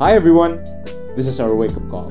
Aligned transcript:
Hi 0.00 0.14
everyone, 0.14 0.62
this 1.16 1.26
is 1.26 1.40
our 1.40 1.56
wake 1.56 1.76
up 1.76 1.90
call, 1.90 2.08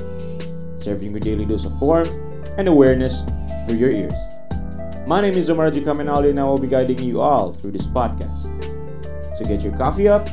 serving 0.78 1.12
you 1.12 1.16
a 1.16 1.20
daily 1.22 1.46
dose 1.46 1.64
of 1.64 1.80
warmth 1.80 2.12
and 2.58 2.68
awareness 2.68 3.22
through 3.66 3.78
your 3.78 3.92
ears. 3.92 4.12
My 5.08 5.22
name 5.22 5.36
is 5.36 5.48
Domaraji 5.48 5.86
Kamenali 5.86 6.32
and 6.32 6.38
I 6.38 6.44
will 6.44 6.58
be 6.58 6.68
guiding 6.68 7.02
you 7.02 7.22
all 7.22 7.54
through 7.54 7.72
this 7.72 7.88
podcast. 7.88 8.52
So 9.38 9.46
get 9.46 9.64
your 9.64 9.72
coffee 9.78 10.10
up, 10.10 10.28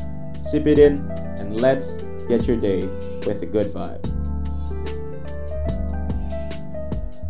sip 0.50 0.66
it 0.66 0.80
in, 0.80 1.08
and 1.38 1.60
let's 1.60 1.98
get 2.26 2.48
your 2.48 2.56
day 2.56 2.88
with 3.24 3.40
a 3.40 3.46
good 3.46 3.68
vibe. 3.68 4.02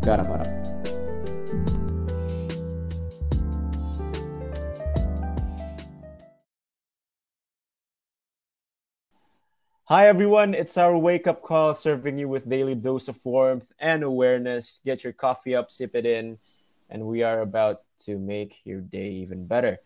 Garap 0.00 0.53
Hi 9.84 10.09
everyone, 10.09 10.56
it's 10.56 10.80
our 10.80 10.97
wake 10.97 11.29
up 11.29 11.45
call 11.45 11.77
serving 11.77 12.16
you 12.16 12.25
with 12.25 12.48
daily 12.48 12.75
dose 12.75 13.05
of 13.12 13.20
warmth 13.20 13.69
and 13.77 14.01
awareness. 14.01 14.80
Get 14.80 15.05
your 15.05 15.12
coffee 15.12 15.55
up, 15.55 15.70
sip 15.70 15.92
it 15.92 16.09
in, 16.09 16.41
and 16.88 17.05
we 17.05 17.23
are 17.23 17.45
about 17.45 17.84
to 18.09 18.16
make 18.16 18.65
your 18.65 18.80
day 18.80 19.20
even 19.20 19.45
better. 19.45 19.77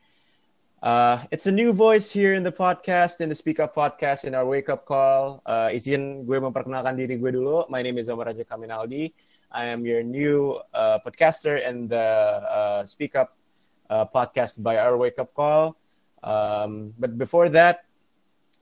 Uh, 0.80 1.26
it's 1.32 1.50
a 1.50 1.50
new 1.50 1.72
voice 1.72 2.12
here 2.12 2.34
in 2.34 2.44
the 2.44 2.54
podcast, 2.54 3.20
in 3.20 3.28
the 3.28 3.34
Speak 3.34 3.58
Up 3.58 3.74
podcast, 3.74 4.22
in 4.22 4.38
our 4.38 4.46
wake 4.46 4.70
up 4.70 4.86
call. 4.86 5.42
Uh, 5.42 5.74
izin 5.74 6.22
gue 6.22 6.38
memperkenalkan 6.38 6.94
diri 6.94 7.18
gue 7.18 7.34
dulu. 7.34 7.66
My 7.66 7.82
name 7.82 7.98
is 7.98 8.06
Omar 8.06 8.30
Kaminaldi. 8.30 9.10
I 9.50 9.66
am 9.66 9.82
your 9.82 10.06
new 10.06 10.62
uh, 10.78 11.02
podcaster 11.02 11.58
in 11.58 11.90
the 11.90 12.06
uh, 12.46 12.86
Speak 12.86 13.18
Up 13.18 13.34
uh, 13.90 14.06
podcast 14.06 14.62
by 14.62 14.78
our 14.78 14.94
wake 14.94 15.18
up 15.18 15.34
call. 15.34 15.74
Um, 16.22 16.94
but 17.02 17.18
before 17.18 17.50
that, 17.50 17.87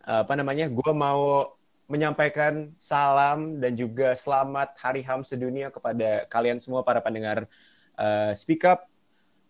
apa 0.07 0.33
namanya? 0.39 0.71
Gue 0.71 0.93
mau 0.95 1.51
menyampaikan 1.91 2.75
salam 2.79 3.59
dan 3.63 3.75
juga 3.75 4.15
selamat 4.15 4.79
Hari 4.79 5.03
HAM 5.03 5.23
sedunia 5.23 5.71
kepada 5.71 6.27
kalian 6.31 6.59
semua 6.63 6.87
para 6.87 7.03
pendengar 7.03 7.51
uh, 7.99 8.31
Speak 8.35 8.63
Up. 8.67 8.87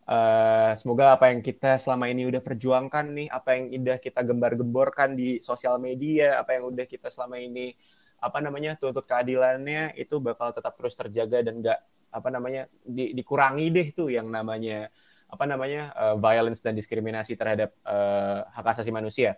Uh, 0.06 0.70
semoga 0.78 1.18
apa 1.18 1.34
yang 1.34 1.42
kita 1.42 1.82
selama 1.82 2.06
ini 2.06 2.30
udah 2.30 2.38
perjuangkan 2.38 3.10
nih, 3.10 3.28
apa 3.28 3.58
yang 3.58 3.74
udah 3.84 3.98
kita 3.98 4.22
gembar-gemborkan 4.22 5.18
di 5.18 5.42
sosial 5.42 5.82
media, 5.82 6.38
apa 6.38 6.54
yang 6.56 6.70
udah 6.70 6.86
kita 6.86 7.10
selama 7.10 7.42
ini 7.42 7.74
apa 8.16 8.38
namanya 8.40 8.78
tuntut 8.80 9.04
keadilannya 9.04 9.92
itu 9.98 10.16
bakal 10.22 10.54
tetap 10.54 10.72
terus 10.78 10.96
terjaga 10.96 11.44
dan 11.44 11.60
nggak 11.60 11.78
apa 12.08 12.28
namanya 12.32 12.64
di, 12.80 13.12
dikurangi 13.12 13.66
deh 13.68 13.88
tuh 13.92 14.08
yang 14.08 14.30
namanya 14.32 14.88
apa 15.26 15.44
namanya 15.44 15.92
uh, 15.92 16.16
violence 16.16 16.62
dan 16.62 16.72
diskriminasi 16.72 17.36
terhadap 17.36 17.74
uh, 17.84 18.46
hak 18.56 18.66
asasi 18.72 18.94
manusia 18.94 19.36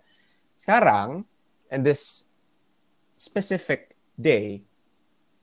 sekarang 0.59 1.23
in 1.71 1.87
this 1.87 2.27
specific 3.15 3.95
day 4.19 4.59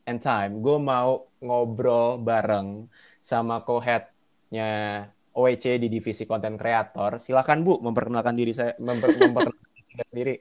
and 0.04 0.20
time 0.20 0.60
gue 0.60 0.76
mau 0.76 1.24
ngobrol 1.40 2.20
bareng 2.20 2.84
sama 3.16 3.64
co-headnya 3.64 5.08
OEC 5.36 5.76
di 5.76 5.88
divisi 5.92 6.24
konten 6.24 6.56
kreator. 6.56 7.20
Silakan 7.20 7.60
bu 7.60 7.80
memperkenalkan 7.84 8.32
diri 8.32 8.56
saya 8.56 8.72
memper, 8.80 9.12
memperkenalkan 9.20 10.12
diri 10.12 10.36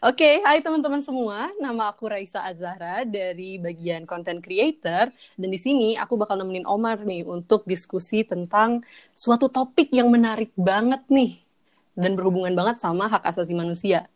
Oke, 0.00 0.24
okay, 0.24 0.34
hai 0.42 0.58
teman-teman 0.64 0.98
semua. 0.98 1.46
Nama 1.60 1.94
aku 1.94 2.10
Raisa 2.10 2.42
Azahra 2.42 3.06
dari 3.06 3.60
bagian 3.60 4.02
content 4.08 4.42
creator. 4.42 5.12
Dan 5.38 5.52
di 5.52 5.60
sini 5.60 5.94
aku 5.94 6.18
bakal 6.18 6.42
nemenin 6.42 6.66
Omar 6.66 7.04
nih 7.04 7.22
untuk 7.28 7.68
diskusi 7.68 8.26
tentang 8.26 8.82
suatu 9.14 9.46
topik 9.46 9.92
yang 9.94 10.10
menarik 10.10 10.50
banget 10.58 11.04
nih 11.12 11.38
dan 12.00 12.16
berhubungan 12.16 12.56
banget 12.56 12.80
sama 12.80 13.06
hak 13.12 13.22
asasi 13.28 13.52
manusia. 13.52 14.08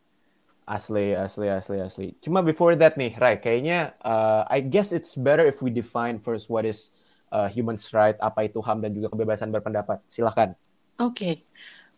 Asli, 0.65 1.13
asli, 1.13 1.53
asli, 1.53 1.77
asli. 1.85 2.09
Cuma 2.25 2.41
before 2.41 2.73
that 2.81 2.97
nih, 2.97 3.13
Rai, 3.21 3.37
kayaknya 3.37 3.93
uh, 4.01 4.49
I 4.49 4.65
guess 4.65 4.97
it's 4.97 5.13
better 5.13 5.45
if 5.45 5.61
we 5.61 5.69
define 5.69 6.17
first 6.17 6.49
what 6.49 6.65
is 6.65 6.89
uh, 7.29 7.53
human 7.53 7.77
right, 7.93 8.17
apa 8.17 8.49
itu 8.49 8.65
HAM 8.65 8.81
dan 8.81 8.97
juga 8.97 9.13
kebebasan 9.13 9.53
berpendapat. 9.53 10.01
Silahkan. 10.09 10.57
Oke. 10.97 11.13
Okay. 11.13 11.35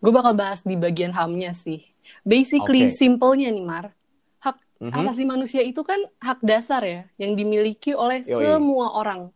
Gue 0.03 0.13
bakal 0.13 0.35
bahas 0.35 0.67
di 0.67 0.75
bagian 0.75 1.15
HAM-nya 1.15 1.55
sih. 1.55 1.87
Basically, 2.27 2.91
okay. 2.91 2.93
simpelnya 2.93 3.55
nih, 3.55 3.65
Mar. 3.65 3.95
Hak 4.43 4.59
mm 4.83 4.91
-hmm. 4.91 4.99
asasi 4.99 5.23
manusia 5.25 5.63
itu 5.63 5.87
kan 5.87 6.03
hak 6.21 6.43
dasar 6.43 6.83
ya, 6.83 7.07
yang 7.23 7.39
dimiliki 7.39 7.95
oleh 7.95 8.27
Yoi. 8.27 8.43
semua 8.43 8.99
orang. 8.99 9.31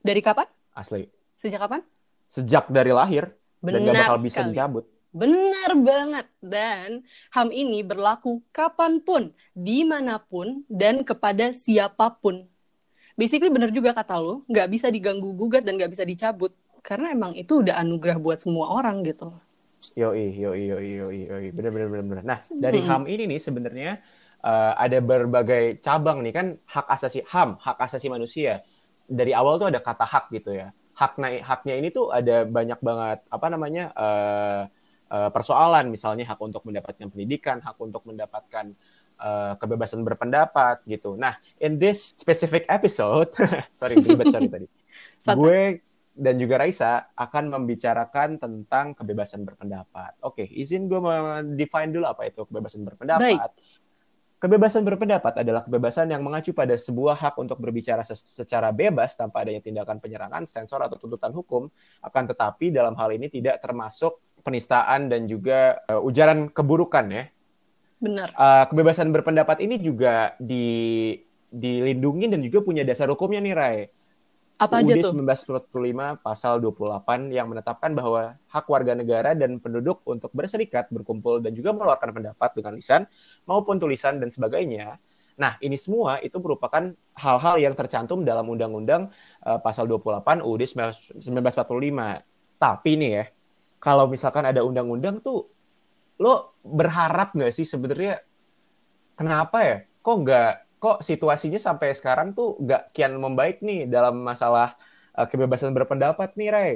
Dari 0.00 0.22
kapan? 0.22 0.46
Asli. 0.72 1.10
Sejak 1.34 1.58
kapan? 1.58 1.82
Sejak 2.30 2.70
dari 2.70 2.94
lahir. 2.94 3.34
Benar 3.58 3.82
dan 3.82 3.90
gak 3.90 3.94
bakal 3.98 4.18
bisa 4.22 4.40
dicabut. 4.46 4.84
Benar 5.16 5.72
banget. 5.80 6.26
Dan 6.44 7.00
HAM 7.32 7.48
ini 7.48 7.80
berlaku 7.80 8.44
kapan 8.52 9.00
pun, 9.00 9.32
di 9.56 9.80
mana 9.80 10.20
pun, 10.20 10.60
dan 10.68 11.00
kepada 11.00 11.56
siapa 11.56 12.12
pun. 12.20 12.44
Basically 13.16 13.48
benar 13.48 13.72
juga 13.72 13.96
kata 13.96 14.20
lo, 14.20 14.44
nggak 14.44 14.68
bisa 14.68 14.92
diganggu 14.92 15.32
gugat 15.32 15.64
dan 15.64 15.80
nggak 15.80 15.96
bisa 15.96 16.04
dicabut. 16.04 16.52
Karena 16.84 17.16
emang 17.16 17.32
itu 17.32 17.64
udah 17.64 17.80
anugerah 17.80 18.20
buat 18.20 18.44
semua 18.44 18.76
orang 18.76 19.00
gitu. 19.08 19.32
Yoi, 19.96 20.36
yoi, 20.36 20.68
yoi, 20.68 20.88
yoi, 21.00 21.18
yoi. 21.32 21.46
Bener, 21.48 21.72
bener, 21.72 21.88
bener, 21.88 22.04
bener. 22.04 22.24
Nah, 22.28 22.38
dari 22.60 22.84
HAM 22.84 23.08
ini 23.08 23.24
nih 23.24 23.40
sebenarnya 23.40 24.04
uh, 24.44 24.76
ada 24.76 25.00
berbagai 25.00 25.80
cabang 25.80 26.20
nih 26.20 26.34
kan 26.36 26.46
hak 26.68 26.86
asasi 26.92 27.24
HAM, 27.24 27.56
hak 27.56 27.80
asasi 27.80 28.12
manusia. 28.12 28.60
Dari 29.08 29.32
awal 29.32 29.56
tuh 29.56 29.72
ada 29.72 29.80
kata 29.80 30.04
hak 30.04 30.28
gitu 30.36 30.52
ya. 30.52 30.76
Haknya, 30.96 31.40
haknya 31.40 31.74
ini 31.80 31.88
tuh 31.88 32.12
ada 32.12 32.44
banyak 32.44 32.80
banget 32.84 33.18
apa 33.28 33.46
namanya 33.48 33.84
uh, 33.96 34.60
uh, 35.10 35.30
persoalan, 35.30 35.90
misalnya 35.90 36.26
hak 36.28 36.40
untuk 36.40 36.62
mendapatkan 36.66 37.06
pendidikan, 37.10 37.62
hak 37.62 37.78
untuk 37.78 38.02
mendapatkan 38.06 38.74
uh, 39.20 39.54
kebebasan 39.58 40.02
berpendapat 40.02 40.82
gitu. 40.86 41.14
Nah, 41.14 41.36
in 41.62 41.78
this 41.80 42.14
specific 42.14 42.66
episode, 42.68 43.30
sorry, 43.80 43.98
ribet 44.00 44.30
sorry 44.30 44.48
tadi. 44.50 44.66
Gue 45.38 45.86
dan 46.16 46.40
juga 46.40 46.56
Raisa 46.56 47.12
akan 47.12 47.52
membicarakan 47.60 48.40
tentang 48.40 48.96
kebebasan 48.96 49.44
berpendapat. 49.44 50.16
Oke, 50.24 50.48
izin 50.48 50.88
gue 50.88 50.96
define 51.60 51.92
dulu 51.92 52.08
apa 52.08 52.24
itu 52.24 52.48
kebebasan 52.48 52.88
berpendapat. 52.88 53.36
Baik. 53.36 53.52
Kebebasan 54.36 54.84
berpendapat 54.84 55.40
adalah 55.40 55.64
kebebasan 55.64 56.12
yang 56.12 56.20
mengacu 56.20 56.52
pada 56.52 56.76
sebuah 56.76 57.16
hak 57.16 57.40
untuk 57.40 57.56
berbicara 57.56 58.04
secara 58.04 58.68
bebas 58.68 59.16
tanpa 59.16 59.40
adanya 59.44 59.64
tindakan 59.64 59.96
penyerangan, 59.96 60.44
sensor 60.44 60.84
atau 60.84 61.00
tuntutan 61.00 61.32
hukum. 61.32 61.72
Akan 62.04 62.28
tetapi 62.28 62.68
dalam 62.68 62.92
hal 63.00 63.16
ini 63.16 63.32
tidak 63.32 63.64
termasuk 63.64 64.20
penistaan 64.46 65.10
dan 65.10 65.26
juga 65.26 65.82
uh, 65.90 65.98
ujaran 65.98 66.46
keburukan 66.54 67.10
ya. 67.10 67.24
Benar. 67.98 68.30
Uh, 68.38 68.64
kebebasan 68.70 69.10
berpendapat 69.10 69.58
ini 69.66 69.82
juga 69.82 70.38
di 70.38 71.10
dilindungi 71.50 72.30
dan 72.30 72.40
juga 72.46 72.62
punya 72.62 72.86
dasar 72.86 73.10
hukumnya 73.10 73.42
nih 73.42 73.54
Rai 73.56 73.78
apa 74.56 74.80
aja 74.80 74.96
tuh? 74.96 75.12
1945 75.12 76.24
pasal 76.24 76.64
28 76.64 77.28
yang 77.28 77.52
menetapkan 77.52 77.92
bahwa 77.92 78.40
hak 78.48 78.64
warga 78.64 78.96
negara 78.96 79.36
dan 79.36 79.60
penduduk 79.60 80.00
untuk 80.08 80.32
berserikat, 80.32 80.88
berkumpul 80.88 81.44
dan 81.44 81.52
juga 81.52 81.76
mengeluarkan 81.76 82.10
pendapat 82.16 82.50
dengan 82.56 82.72
lisan 82.72 83.02
maupun 83.44 83.76
tulisan 83.76 84.16
dan 84.16 84.32
sebagainya. 84.32 84.96
Nah, 85.36 85.60
ini 85.60 85.76
semua 85.76 86.24
itu 86.24 86.40
merupakan 86.40 86.88
hal-hal 87.12 87.56
yang 87.60 87.76
tercantum 87.76 88.24
dalam 88.24 88.48
Undang-Undang 88.48 89.12
uh, 89.44 89.60
pasal 89.60 89.84
28 89.84 90.40
UUD 90.40 90.62
1945. 90.64 91.20
Tapi 92.56 92.90
nih 92.96 93.10
ya, 93.12 93.24
kalau 93.78 94.08
misalkan 94.10 94.44
ada 94.48 94.64
undang-undang 94.64 95.20
tuh 95.20 95.48
lo 96.16 96.56
berharap 96.64 97.36
nggak 97.36 97.52
sih 97.52 97.68
sebenarnya 97.68 98.20
kenapa 99.16 99.58
ya? 99.64 99.76
Kok 100.00 100.16
nggak 100.22 100.52
kok 100.76 100.98
situasinya 101.00 101.56
sampai 101.56 101.96
sekarang 101.96 102.36
tuh 102.36 102.60
gak 102.62 102.92
kian 102.92 103.16
membaik 103.16 103.64
nih 103.64 103.88
dalam 103.88 104.20
masalah 104.20 104.76
uh, 105.16 105.24
kebebasan 105.24 105.72
berpendapat 105.72 106.36
nih, 106.36 106.48
Ray. 106.52 106.72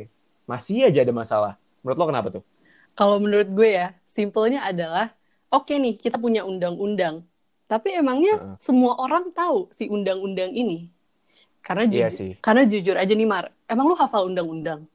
Masih 0.49 0.89
aja 0.89 1.05
ada 1.05 1.15
masalah. 1.15 1.53
Menurut 1.85 1.97
lo 2.01 2.07
kenapa 2.09 2.29
tuh? 2.33 2.45
Kalau 2.97 3.21
menurut 3.23 3.49
gue 3.53 3.71
ya, 3.77 3.95
simpelnya 4.09 4.67
adalah, 4.67 5.13
oke 5.53 5.69
okay 5.69 5.77
nih, 5.79 5.95
kita 6.01 6.17
punya 6.19 6.43
undang-undang. 6.43 7.23
Tapi 7.71 7.95
emangnya 7.95 8.35
uh. 8.41 8.57
semua 8.59 8.99
orang 8.99 9.31
tahu 9.31 9.71
si 9.71 9.87
undang-undang 9.87 10.51
ini? 10.51 10.91
Karena 11.61 11.87
iya 11.87 12.09
jujur, 12.09 12.17
sih. 12.17 12.33
karena 12.41 12.63
jujur 12.67 12.97
aja 12.97 13.13
nih 13.13 13.29
Mar, 13.29 13.53
emang 13.69 13.93
lu 13.93 13.95
hafal 13.95 14.33
undang-undang? 14.33 14.89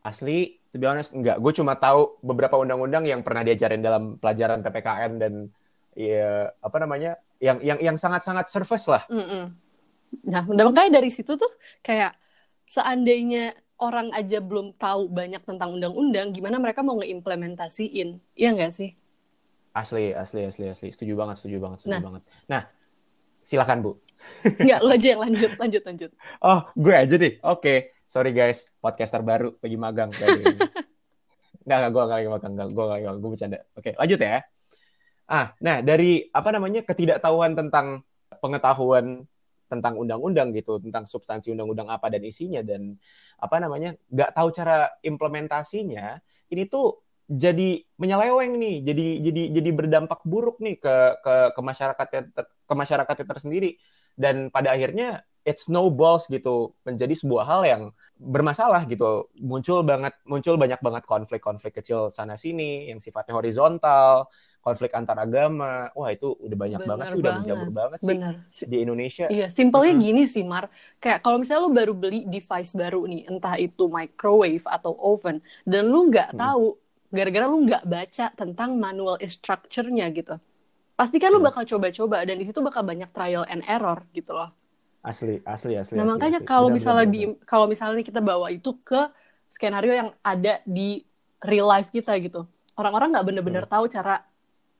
Asli, 0.00 0.57
to 0.72 0.76
be 0.76 0.86
honest, 0.86 1.16
enggak. 1.16 1.40
Gue 1.40 1.52
cuma 1.56 1.76
tahu 1.76 2.20
beberapa 2.20 2.60
undang-undang 2.60 3.08
yang 3.08 3.24
pernah 3.24 3.44
diajarin 3.44 3.80
dalam 3.80 4.16
pelajaran 4.20 4.60
PPKN 4.60 5.12
dan 5.16 5.32
ya 5.98 6.52
apa 6.62 6.76
namanya 6.78 7.18
yang 7.42 7.58
yang 7.64 7.78
yang 7.82 7.96
sangat-sangat 7.96 8.46
surface 8.52 8.86
lah. 8.86 9.02
Mm 9.08 9.26
-mm. 9.26 9.44
Nah, 10.24 10.42
makanya 10.44 11.00
dari 11.00 11.12
situ 11.12 11.36
tuh 11.36 11.52
kayak 11.84 12.16
seandainya 12.68 13.52
orang 13.78 14.10
aja 14.12 14.42
belum 14.42 14.74
tahu 14.74 15.08
banyak 15.08 15.42
tentang 15.46 15.78
undang-undang, 15.78 16.34
gimana 16.34 16.58
mereka 16.58 16.82
mau 16.82 16.98
ngeimplementasiin? 16.98 18.18
Iya 18.34 18.48
nggak 18.54 18.72
sih? 18.74 18.90
Asli, 19.70 20.10
asli, 20.10 20.42
asli, 20.42 20.66
asli. 20.66 20.88
Setuju 20.90 21.14
banget, 21.14 21.38
setuju 21.38 21.56
banget, 21.62 21.78
setuju 21.86 21.94
nah. 21.94 22.02
banget. 22.02 22.22
Nah, 22.50 22.62
silakan 23.46 23.78
Bu. 23.86 23.92
Nggak, 24.42 24.80
lo 24.82 24.90
aja 24.90 25.06
yang 25.14 25.22
lanjut, 25.22 25.52
lanjut, 25.54 25.82
lanjut. 25.86 26.10
Oh, 26.46 26.60
gue 26.74 26.94
aja 26.94 27.14
deh. 27.14 27.38
Oke, 27.46 27.62
okay. 27.62 27.78
Sorry 28.08 28.32
guys, 28.32 28.72
podcaster 28.80 29.20
baru 29.20 29.54
lagi 29.60 29.76
magang. 29.76 30.10
Nggak, 31.68 31.78
nggak, 31.84 31.92
gue 31.92 32.00
nggak 32.00 32.18
lagi 32.24 32.30
magang. 32.32 32.52
Nggak, 32.56 32.68
gue 32.72 32.84
nggak, 32.88 33.16
gue 33.20 33.30
bercanda. 33.36 33.58
Oke, 33.76 33.92
lanjut 34.00 34.20
ya 34.24 34.40
Ah, 35.28 35.52
nah 35.60 35.84
dari 35.84 36.24
apa 36.32 36.48
namanya 36.56 36.80
ketidaktahuan 36.88 37.52
tentang 37.52 38.00
pengetahuan 38.40 39.28
tentang 39.68 40.00
undang-undang 40.00 40.56
gitu, 40.56 40.80
tentang 40.80 41.04
substansi 41.04 41.52
undang-undang 41.52 41.92
apa 41.92 42.08
dan 42.08 42.24
isinya 42.24 42.64
dan 42.64 42.96
apa 43.36 43.60
namanya 43.60 43.92
nggak 44.08 44.32
tahu 44.32 44.48
cara 44.56 44.88
implementasinya, 45.04 46.16
ini 46.48 46.64
tuh 46.64 47.04
jadi 47.28 47.84
menyeleweng 48.00 48.56
nih, 48.56 48.76
jadi 48.88 49.06
jadi 49.28 49.42
jadi 49.60 49.70
berdampak 49.76 50.24
buruk 50.24 50.64
nih 50.64 50.80
ke 50.80 51.20
ke 51.20 51.34
ke 51.52 51.60
masyarakat 51.60 52.06
ke 52.64 52.74
masyarakat 52.74 53.16
tersendiri 53.28 53.76
dan 54.16 54.48
pada 54.48 54.72
akhirnya 54.72 55.27
it 55.44 55.58
snowballs 55.58 56.26
gitu 56.26 56.74
menjadi 56.82 57.14
sebuah 57.14 57.44
hal 57.46 57.62
yang 57.66 57.82
bermasalah 58.18 58.86
gitu. 58.86 59.30
Muncul 59.38 59.86
banget 59.86 60.14
muncul 60.26 60.58
banyak 60.58 60.80
banget 60.82 61.04
konflik-konflik 61.06 61.78
kecil 61.78 62.10
sana 62.10 62.34
sini 62.34 62.90
yang 62.90 62.98
sifatnya 62.98 63.38
horizontal 63.38 64.26
konflik 64.58 64.92
antar 64.92 65.16
agama. 65.22 65.88
Wah 65.94 66.10
itu 66.12 66.34
udah 66.36 66.56
banyak 66.58 66.80
Bener 66.82 66.90
banget 66.90 67.06
sih 67.10 67.18
udah 67.22 67.32
menjamur 67.40 67.70
banget. 67.70 67.98
sih 68.02 68.08
Bener. 68.14 68.34
di 68.68 68.76
Indonesia. 68.82 69.26
iya 69.30 69.46
simpelnya 69.48 69.94
hmm. 69.96 70.04
gini 70.04 70.22
sih 70.28 70.44
Mar. 70.44 70.68
Kayak 70.98 71.24
kalau 71.24 71.40
misalnya 71.40 71.62
lu 71.64 71.72
baru 71.72 71.92
beli 71.96 72.26
device 72.28 72.72
baru 72.76 73.06
nih 73.08 73.22
entah 73.30 73.56
itu 73.56 73.88
microwave 73.88 74.66
atau 74.66 74.92
oven 74.98 75.40
dan 75.64 75.88
lu 75.88 76.10
nggak 76.10 76.34
hmm. 76.34 76.40
tahu 76.40 76.76
gara-gara 77.08 77.46
lu 77.48 77.64
nggak 77.64 77.84
baca 77.88 78.26
tentang 78.36 78.76
manual 78.76 79.16
instructure-nya 79.16 80.12
gitu 80.12 80.36
pasti 80.98 81.16
kan 81.22 81.30
lu 81.30 81.38
bakal 81.38 81.62
coba-coba 81.62 82.26
dan 82.26 82.36
di 82.36 82.44
situ 82.44 82.58
bakal 82.58 82.82
banyak 82.82 83.08
trial 83.14 83.46
and 83.46 83.62
error 83.70 84.02
gitu 84.10 84.34
loh 84.34 84.50
Asli, 84.98 85.38
asli, 85.46 85.78
asli. 85.78 85.94
Nah, 85.94 86.04
asli, 86.04 86.12
makanya 86.18 86.40
kalau 86.42 86.68
misalnya 86.68 87.06
di 87.06 87.20
kalau 87.46 87.70
misalnya 87.70 88.02
kita 88.02 88.18
bawa 88.18 88.50
itu 88.50 88.74
ke 88.82 89.08
skenario 89.48 89.94
yang 89.94 90.10
ada 90.20 90.60
di 90.66 91.02
real 91.42 91.70
life 91.70 91.88
kita 91.94 92.18
gitu. 92.18 92.44
Orang-orang 92.78 93.14
nggak 93.14 93.26
bener-bener 93.26 93.64
hmm. 93.66 93.72
tahu 93.72 93.84
cara 93.90 94.22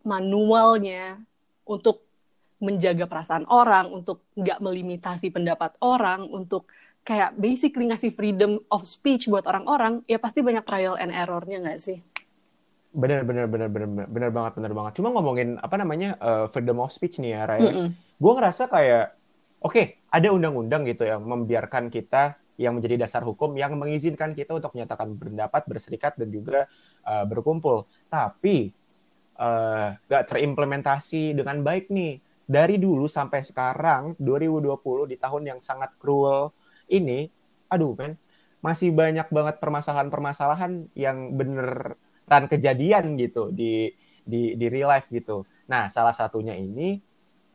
manualnya 0.06 1.18
untuk 1.66 2.06
menjaga 2.58 3.06
perasaan 3.06 3.46
orang, 3.46 3.90
untuk 3.94 4.26
nggak 4.34 4.58
melimitasi 4.58 5.30
pendapat 5.30 5.78
orang, 5.78 6.26
untuk 6.26 6.66
kayak 7.06 7.38
basically 7.38 7.86
ngasih 7.86 8.10
freedom 8.10 8.58
of 8.68 8.82
speech 8.82 9.30
buat 9.30 9.46
orang-orang, 9.46 10.02
ya 10.10 10.18
pasti 10.18 10.42
banyak 10.42 10.66
trial 10.66 10.98
and 10.98 11.14
errornya 11.14 11.62
nggak 11.62 11.78
sih? 11.78 12.02
Bener, 12.90 13.22
bener, 13.22 13.46
bener, 13.46 13.70
bener, 13.70 14.08
bener 14.10 14.30
banget, 14.34 14.58
bener 14.58 14.72
banget. 14.74 14.92
Cuma 14.98 15.14
ngomongin 15.14 15.60
apa 15.62 15.76
namanya 15.78 16.18
uh, 16.18 16.46
freedom 16.50 16.82
of 16.82 16.90
speech 16.90 17.22
nih 17.22 17.38
ya, 17.38 17.42
Raya. 17.46 17.70
Mm 17.70 17.74
-mm. 17.74 17.88
Gue 18.18 18.32
ngerasa 18.34 18.66
kayak 18.66 19.14
oke, 19.62 19.70
okay, 19.70 19.97
ada 20.08 20.28
undang-undang 20.32 20.88
gitu 20.88 21.04
yang 21.04 21.24
membiarkan 21.24 21.92
kita 21.92 22.36
yang 22.58 22.74
menjadi 22.74 23.06
dasar 23.06 23.22
hukum 23.22 23.54
yang 23.54 23.78
mengizinkan 23.78 24.34
kita 24.34 24.50
untuk 24.50 24.74
menyatakan 24.74 25.14
pendapat, 25.14 25.62
berserikat 25.70 26.18
dan 26.18 26.28
juga 26.34 26.66
uh, 27.06 27.22
berkumpul. 27.22 27.86
Tapi 28.10 28.74
uh, 29.38 29.94
terimplementasi 30.10 31.38
dengan 31.38 31.62
baik 31.62 31.88
nih. 31.88 32.18
Dari 32.48 32.80
dulu 32.80 33.04
sampai 33.04 33.44
sekarang 33.44 34.16
2020 34.16 35.12
di 35.12 35.16
tahun 35.20 35.42
yang 35.52 35.60
sangat 35.60 35.92
cruel 36.00 36.48
ini, 36.88 37.28
aduh 37.68 37.92
men, 37.92 38.16
masih 38.64 38.88
banyak 38.90 39.28
banget 39.28 39.60
permasalahan-permasalahan 39.60 40.88
yang 40.96 41.36
beneran 41.36 42.44
kejadian 42.48 43.20
gitu 43.20 43.52
di 43.52 43.92
di 44.24 44.56
di 44.56 44.66
real 44.72 44.88
life 44.88 45.12
gitu. 45.12 45.44
Nah, 45.68 45.92
salah 45.92 46.16
satunya 46.16 46.56
ini 46.56 46.96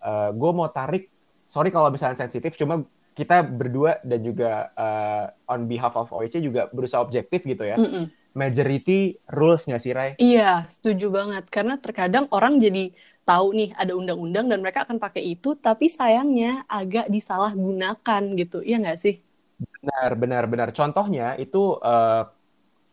uh, 0.06 0.30
eh, 0.30 0.30
gue 0.34 0.52
mau 0.54 0.70
tarik 0.70 1.13
sorry 1.54 1.70
kalau 1.70 1.94
misalnya 1.94 2.18
sensitif, 2.18 2.58
cuma 2.58 2.82
kita 3.14 3.46
berdua 3.46 4.02
dan 4.02 4.26
juga 4.26 4.74
uh, 4.74 5.30
on 5.46 5.70
behalf 5.70 5.94
of 5.94 6.10
OEC 6.10 6.42
juga 6.42 6.66
berusaha 6.74 6.98
objektif 6.98 7.46
gitu 7.46 7.62
ya. 7.62 7.78
Mm 7.78 7.86
-mm. 7.86 8.06
Majority 8.34 9.22
rules 9.30 9.70
nggak 9.70 9.82
sih, 9.86 9.94
Rai? 9.94 10.18
Iya, 10.18 10.66
setuju 10.74 11.14
banget. 11.14 11.46
Karena 11.54 11.78
terkadang 11.78 12.26
orang 12.34 12.58
jadi 12.58 12.90
tahu 13.22 13.54
nih 13.54 13.70
ada 13.78 13.94
undang-undang 13.94 14.50
dan 14.50 14.66
mereka 14.66 14.90
akan 14.90 14.98
pakai 14.98 15.38
itu, 15.38 15.54
tapi 15.54 15.86
sayangnya 15.86 16.66
agak 16.66 17.14
disalahgunakan 17.14 18.22
gitu. 18.34 18.66
Iya 18.66 18.82
nggak 18.82 18.98
sih? 18.98 19.22
Benar, 19.62 20.18
benar, 20.18 20.44
benar. 20.50 20.70
Contohnya 20.74 21.38
itu 21.38 21.78
uh, 21.78 21.86
eh, 21.86 22.22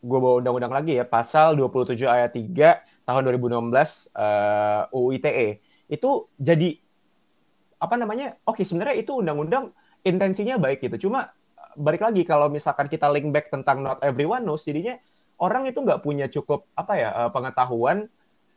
gue 0.04 0.18
bawa 0.20 0.44
undang-undang 0.44 0.76
lagi 0.76 1.00
ya, 1.00 1.08
pasal 1.08 1.56
27 1.56 1.96
ayat 2.04 2.36
3 2.36 3.08
tahun 3.08 3.20
2016 3.24 4.12
uh, 4.12 4.92
UU 4.92 5.16
ITE. 5.16 5.64
Itu 5.88 6.28
jadi 6.36 6.76
apa 7.80 7.94
namanya 7.96 8.36
oke 8.44 8.60
okay, 8.60 8.64
sebenarnya 8.68 9.00
itu 9.00 9.24
undang-undang 9.24 9.72
intensinya 10.04 10.60
baik 10.60 10.84
gitu 10.84 11.08
cuma 11.08 11.32
balik 11.74 12.04
lagi 12.04 12.22
kalau 12.28 12.52
misalkan 12.52 12.86
kita 12.86 13.08
link 13.08 13.32
back 13.32 13.48
tentang 13.48 13.80
not 13.80 13.98
everyone 14.04 14.44
knows 14.44 14.62
jadinya 14.68 15.00
orang 15.40 15.64
itu 15.66 15.80
nggak 15.80 16.04
punya 16.04 16.28
cukup 16.28 16.68
apa 16.76 16.92
ya 17.00 17.08
eh, 17.10 17.30
pengetahuan 17.32 18.06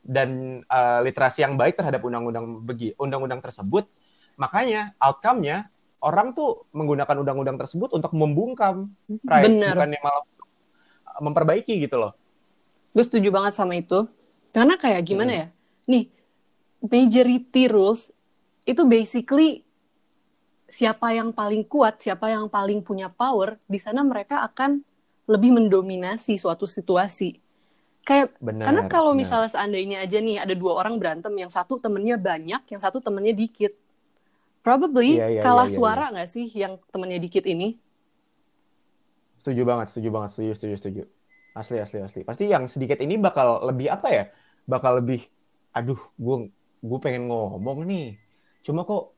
dan 0.04 0.60
uh, 0.68 1.00
literasi 1.00 1.48
yang 1.48 1.56
baik 1.56 1.80
terhadap 1.80 2.04
undang-undang 2.04 2.60
begi 2.60 2.92
undang-undang 3.00 3.40
tersebut 3.40 3.88
makanya 4.36 4.92
outcome-nya 5.00 5.72
orang 6.04 6.36
tuh 6.36 6.68
menggunakan 6.76 7.24
undang-undang 7.24 7.56
tersebut 7.56 7.96
untuk 7.96 8.12
membungkam 8.12 8.92
right? 9.24 9.48
Bener. 9.48 9.72
bukannya 9.72 10.00
malah 10.04 10.24
memperbaiki 11.24 11.88
gitu 11.88 12.04
loh 12.04 12.12
gue 12.92 13.04
setuju 13.08 13.32
banget 13.32 13.56
sama 13.56 13.80
itu 13.80 14.04
karena 14.52 14.76
kayak 14.76 15.02
gimana 15.08 15.32
hmm. 15.32 15.40
ya 15.40 15.48
nih 15.88 16.06
majority 16.84 17.64
rules 17.72 18.13
itu 18.64 18.82
basically 18.88 19.64
siapa 20.68 21.14
yang 21.14 21.36
paling 21.36 21.68
kuat, 21.68 22.02
siapa 22.02 22.32
yang 22.34 22.50
paling 22.50 22.82
punya 22.82 23.12
power, 23.12 23.62
di 23.70 23.78
sana 23.78 24.02
mereka 24.02 24.42
akan 24.48 24.82
lebih 25.30 25.54
mendominasi 25.54 26.36
suatu 26.36 26.66
situasi. 26.66 27.40
Kayak 28.04 28.36
bener, 28.44 28.68
karena 28.68 28.84
kalau 28.92 29.16
misalnya 29.16 29.48
seandainya 29.48 30.04
aja 30.04 30.20
nih 30.20 30.42
ada 30.42 30.52
dua 30.58 30.76
orang 30.84 31.00
berantem, 31.00 31.32
yang 31.40 31.48
satu 31.48 31.80
temennya 31.80 32.20
banyak, 32.20 32.68
yang 32.68 32.82
satu 32.84 33.00
temennya 33.00 33.32
dikit, 33.32 33.72
probably 34.60 35.16
yeah, 35.16 35.40
yeah, 35.40 35.44
kalah 35.44 35.68
yeah, 35.68 35.72
yeah, 35.72 35.78
suara 35.78 36.06
nggak 36.12 36.28
yeah. 36.28 36.36
sih 36.36 36.48
yang 36.52 36.74
temennya 36.92 37.20
dikit 37.24 37.48
ini? 37.48 37.80
Setuju 39.40 39.62
banget, 39.64 39.88
setuju 39.92 40.10
banget, 40.12 40.30
setuju, 40.36 40.52
setuju, 40.56 40.76
setuju. 40.80 41.04
Asli, 41.54 41.78
asli, 41.80 42.00
asli. 42.02 42.22
Pasti 42.26 42.50
yang 42.50 42.66
sedikit 42.66 42.98
ini 43.00 43.16
bakal 43.16 43.62
lebih 43.70 43.94
apa 43.94 44.08
ya? 44.10 44.24
Bakal 44.66 45.04
lebih, 45.04 45.22
aduh, 45.76 46.00
gue 46.18 46.50
gue 46.84 47.00
pengen 47.00 47.32
ngomong 47.32 47.88
nih 47.88 48.23
cuma 48.64 48.88
kok 48.88 49.14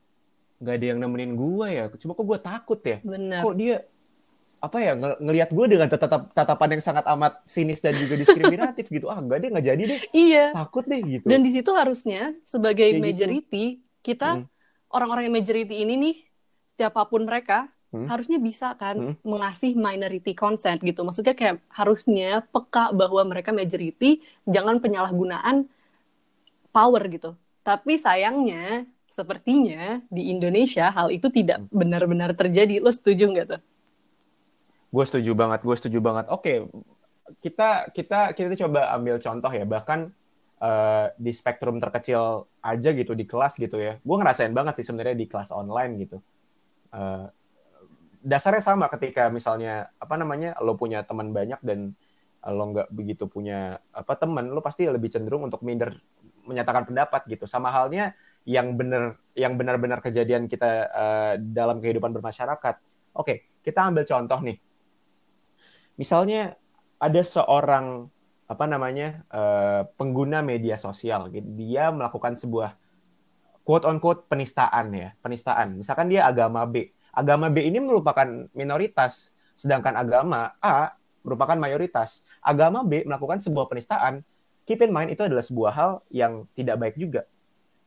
nggak 0.60 0.74
ada 0.74 0.86
yang 0.92 0.98
nemenin 1.00 1.32
gue 1.36 1.66
ya 1.68 1.84
cuma 2.00 2.12
kok 2.16 2.26
gue 2.26 2.38
takut 2.40 2.80
ya 2.82 2.98
Bener. 3.04 3.40
kok 3.44 3.54
dia 3.56 3.76
apa 4.56 4.78
ya 4.80 4.92
ng 4.96 5.20
ngelihat 5.20 5.50
gue 5.52 5.66
dengan 5.68 5.86
tatap 5.86 6.32
tatapan 6.32 6.68
yang 6.74 6.82
sangat 6.82 7.04
amat 7.12 7.44
sinis 7.44 7.78
dan 7.78 7.92
juga 7.92 8.16
diskriminatif 8.16 8.88
gitu 8.88 9.12
ah 9.12 9.20
nggak 9.20 9.38
deh 9.38 9.48
nggak 9.52 9.66
jadi 9.68 9.82
deh 9.84 10.00
iya 10.16 10.44
takut 10.56 10.88
deh 10.88 11.00
gitu 11.04 11.28
dan 11.28 11.44
di 11.44 11.52
situ 11.52 11.70
harusnya 11.76 12.32
sebagai 12.40 12.88
Kayak 12.88 12.98
gitu. 12.98 13.06
majority 13.06 13.64
gitu. 13.78 14.00
kita 14.00 14.28
hmm. 14.40 14.46
orang-orang 14.90 15.28
yang 15.28 15.36
majority 15.36 15.76
ini 15.84 15.94
nih 16.00 16.16
siapa 16.80 17.04
pun 17.04 17.28
mereka 17.28 17.68
hmm. 17.92 18.08
harusnya 18.08 18.40
bisa 18.40 18.72
kan 18.80 18.96
hmm. 18.96 19.14
mengasih 19.28 19.76
minority 19.76 20.32
consent 20.32 20.80
gitu 20.80 21.04
maksudnya 21.04 21.36
kayak 21.36 21.60
harusnya 21.68 22.40
peka 22.48 22.96
bahwa 22.96 23.22
mereka 23.28 23.52
majority 23.52 24.24
jangan 24.48 24.80
penyalahgunaan 24.80 25.68
power 26.72 27.02
gitu 27.12 27.36
tapi 27.60 28.00
sayangnya 28.00 28.88
sepertinya 29.16 30.04
di 30.12 30.28
Indonesia 30.28 30.92
hal 30.92 31.08
itu 31.08 31.32
tidak 31.32 31.64
benar-benar 31.72 32.36
terjadi. 32.36 32.84
Lo 32.84 32.92
setuju 32.92 33.32
nggak 33.32 33.46
tuh? 33.56 33.60
Gue 34.92 35.04
setuju 35.08 35.32
banget, 35.32 35.64
gue 35.64 35.76
setuju 35.80 35.98
banget. 36.04 36.28
Oke, 36.28 36.68
kita 37.40 37.88
kita 37.96 38.36
kita 38.36 38.68
coba 38.68 38.92
ambil 38.92 39.16
contoh 39.16 39.48
ya. 39.48 39.64
Bahkan 39.64 40.00
uh, 40.60 41.06
di 41.16 41.32
spektrum 41.32 41.80
terkecil 41.80 42.44
aja 42.60 42.90
gitu 42.92 43.16
di 43.16 43.24
kelas 43.24 43.56
gitu 43.56 43.80
ya. 43.80 43.96
Gue 44.04 44.16
ngerasain 44.20 44.52
banget 44.52 44.84
sih 44.84 44.92
sebenarnya 44.92 45.16
di 45.16 45.24
kelas 45.24 45.48
online 45.48 45.92
gitu. 46.04 46.20
Uh, 46.92 47.32
dasarnya 48.20 48.60
sama 48.60 48.92
ketika 48.92 49.32
misalnya 49.32 49.88
apa 49.96 50.20
namanya 50.20 50.52
lo 50.60 50.76
punya 50.76 51.00
teman 51.08 51.32
banyak 51.32 51.58
dan 51.64 51.96
lo 52.46 52.64
nggak 52.70 52.94
begitu 52.94 53.26
punya 53.26 53.82
apa 53.90 54.14
teman 54.14 54.50
lo 54.54 54.62
pasti 54.62 54.86
lebih 54.86 55.10
cenderung 55.10 55.46
untuk 55.50 55.66
minder 55.66 55.98
menyatakan 56.46 56.86
pendapat 56.86 57.26
gitu 57.26 57.42
sama 57.42 57.74
halnya 57.74 58.14
yang 58.46 58.78
benar 58.78 59.18
yang 59.34 59.58
benar-benar 59.58 59.98
kejadian 60.00 60.46
kita 60.46 60.88
uh, 60.88 61.34
dalam 61.36 61.82
kehidupan 61.82 62.14
bermasyarakat. 62.14 62.78
Oke, 63.18 63.50
kita 63.60 63.90
ambil 63.90 64.06
contoh 64.06 64.38
nih. 64.40 64.56
Misalnya 65.98 66.54
ada 66.96 67.20
seorang 67.20 68.06
apa 68.46 68.64
namanya 68.70 69.26
uh, 69.34 69.82
pengguna 69.98 70.40
media 70.40 70.78
sosial, 70.78 71.28
dia 71.34 71.90
melakukan 71.90 72.38
sebuah 72.38 72.78
quote 73.66 73.84
on 73.84 73.98
quote 73.98 74.30
penistaan 74.30 74.94
ya, 74.94 75.10
penistaan. 75.18 75.74
Misalkan 75.74 76.06
dia 76.06 76.30
agama 76.30 76.62
B, 76.64 76.94
agama 77.10 77.50
B 77.50 77.66
ini 77.66 77.82
merupakan 77.82 78.46
minoritas, 78.54 79.34
sedangkan 79.58 79.98
agama 79.98 80.54
A 80.62 80.94
merupakan 81.26 81.58
mayoritas. 81.58 82.22
Agama 82.38 82.86
B 82.86 83.02
melakukan 83.02 83.42
sebuah 83.42 83.66
penistaan, 83.66 84.22
keep 84.62 84.78
in 84.86 84.94
mind 84.94 85.10
itu 85.10 85.26
adalah 85.26 85.42
sebuah 85.42 85.72
hal 85.74 85.90
yang 86.14 86.46
tidak 86.54 86.78
baik 86.78 86.94
juga 86.94 87.26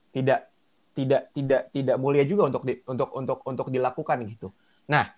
tidak 0.10 0.49
tidak 0.94 1.32
tidak 1.32 1.70
tidak 1.72 1.98
mulia 2.02 2.26
juga 2.26 2.50
untuk 2.50 2.64
di, 2.66 2.82
untuk 2.86 3.10
untuk 3.16 3.40
untuk 3.46 3.68
dilakukan 3.70 4.26
gitu. 4.28 4.52
Nah, 4.90 5.10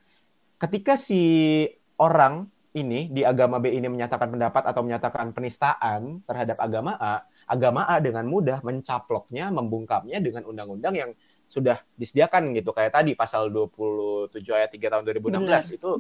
ketika 0.60 1.00
si 1.00 1.64
orang 1.98 2.48
ini 2.72 3.12
di 3.12 3.28
agama 3.28 3.60
B 3.60 3.76
ini 3.76 3.92
menyatakan 3.92 4.32
pendapat 4.32 4.64
atau 4.64 4.82
menyatakan 4.84 5.36
penistaan 5.36 6.24
terhadap 6.24 6.56
agama 6.56 6.96
A, 6.96 7.28
agama 7.44 7.84
A 7.84 8.00
dengan 8.00 8.24
mudah 8.24 8.64
mencaploknya, 8.64 9.52
membungkamnya 9.52 10.24
dengan 10.24 10.48
undang-undang 10.48 10.96
yang 10.96 11.12
sudah 11.44 11.84
disediakan 12.00 12.56
gitu. 12.56 12.72
Kayak 12.72 12.96
tadi 13.04 13.12
pasal 13.12 13.52
27 13.52 14.32
ayat 14.56 14.72
3 14.72 14.88
tahun 14.88 15.04
2016 15.04 15.44
Benar. 15.44 15.64
itu 15.68 15.92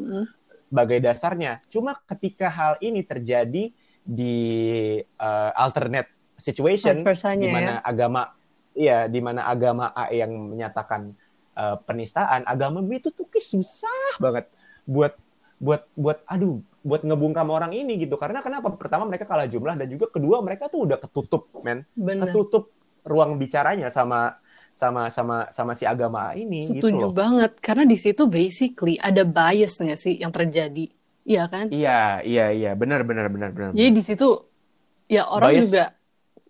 sebagai 0.71 0.99
dasarnya. 1.03 1.51
Cuma 1.67 1.99
ketika 2.07 2.47
hal 2.47 2.73
ini 2.79 3.03
terjadi 3.03 3.75
di 4.01 4.37
uh, 5.19 5.51
alternate 5.59 6.07
situation 6.39 6.95
di 7.37 7.47
mana 7.51 7.83
ya. 7.83 7.85
agama 7.85 8.31
iya 8.75 9.07
di 9.07 9.19
mana 9.19 9.47
agama 9.47 9.91
A 9.91 10.09
yang 10.11 10.31
menyatakan 10.51 11.11
uh, 11.55 11.77
penistaan, 11.83 12.47
agama 12.47 12.79
B 12.83 12.99
itu 12.99 13.11
tuh 13.11 13.27
susah 13.27 14.19
banget 14.19 14.47
buat 14.87 15.15
buat 15.61 15.85
buat 15.93 16.25
aduh 16.25 16.57
buat 16.81 17.05
ngebungkam 17.05 17.47
orang 17.53 17.71
ini 17.77 18.01
gitu. 18.01 18.17
Karena 18.17 18.41
kenapa? 18.41 18.73
Pertama 18.73 19.05
mereka 19.05 19.29
kalah 19.29 19.45
jumlah 19.45 19.77
dan 19.77 19.87
juga 19.87 20.09
kedua 20.09 20.41
mereka 20.41 20.67
tuh 20.67 20.89
udah 20.89 20.97
ketutup 20.97 21.53
men. 21.61 21.85
Bener. 21.93 22.33
ketutup 22.33 22.73
ruang 23.05 23.37
bicaranya 23.37 23.89
sama 23.89 24.37
sama 24.71 25.11
sama 25.11 25.51
sama 25.51 25.75
si 25.75 25.83
agama 25.83 26.31
ini 26.31 26.63
gitu 26.63 26.87
setuju 26.87 27.11
gitu 27.11 27.17
banget 27.17 27.59
karena 27.59 27.83
di 27.83 27.97
situ 27.99 28.23
basically 28.23 28.95
ada 28.95 29.27
bias 29.27 29.77
nggak 29.77 29.99
sih 29.99 30.15
yang 30.17 30.33
terjadi? 30.33 30.89
Iya 31.21 31.43
kan? 31.45 31.69
Iya 31.69 32.25
iya 32.25 32.45
iya. 32.49 32.71
Benar 32.73 33.05
benar 33.05 33.29
benar 33.29 33.53
benar 33.53 33.69
jadi 33.77 33.91
di 33.93 34.01
situ 34.01 34.41
ya 35.05 35.27
orang 35.29 35.53
bias. 35.53 35.63
juga 35.67 35.83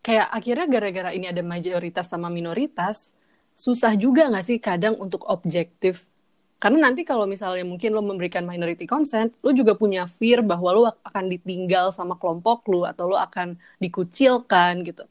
kayak 0.02 0.28
akhirnya 0.34 0.66
gara-gara 0.66 1.10
ini 1.14 1.30
ada 1.30 1.42
mayoritas 1.46 2.10
sama 2.10 2.28
minoritas 2.30 3.14
susah 3.54 3.94
juga 3.94 4.26
nggak 4.30 4.46
sih 4.46 4.58
kadang 4.58 4.98
untuk 4.98 5.22
objektif 5.30 6.10
karena 6.62 6.78
nanti 6.78 7.02
kalau 7.02 7.26
misalnya 7.26 7.66
mungkin 7.66 7.90
lo 7.90 8.06
memberikan 8.06 8.46
minority 8.46 8.86
consent, 8.86 9.34
lo 9.42 9.50
juga 9.50 9.74
punya 9.74 10.06
fear 10.06 10.46
bahwa 10.46 10.70
lo 10.70 10.82
akan 11.02 11.26
ditinggal 11.34 11.90
sama 11.90 12.22
kelompok 12.22 12.70
lo 12.70 12.86
atau 12.86 13.10
lo 13.10 13.18
akan 13.18 13.58
dikucilkan 13.82 14.86
gitu. 14.86 15.02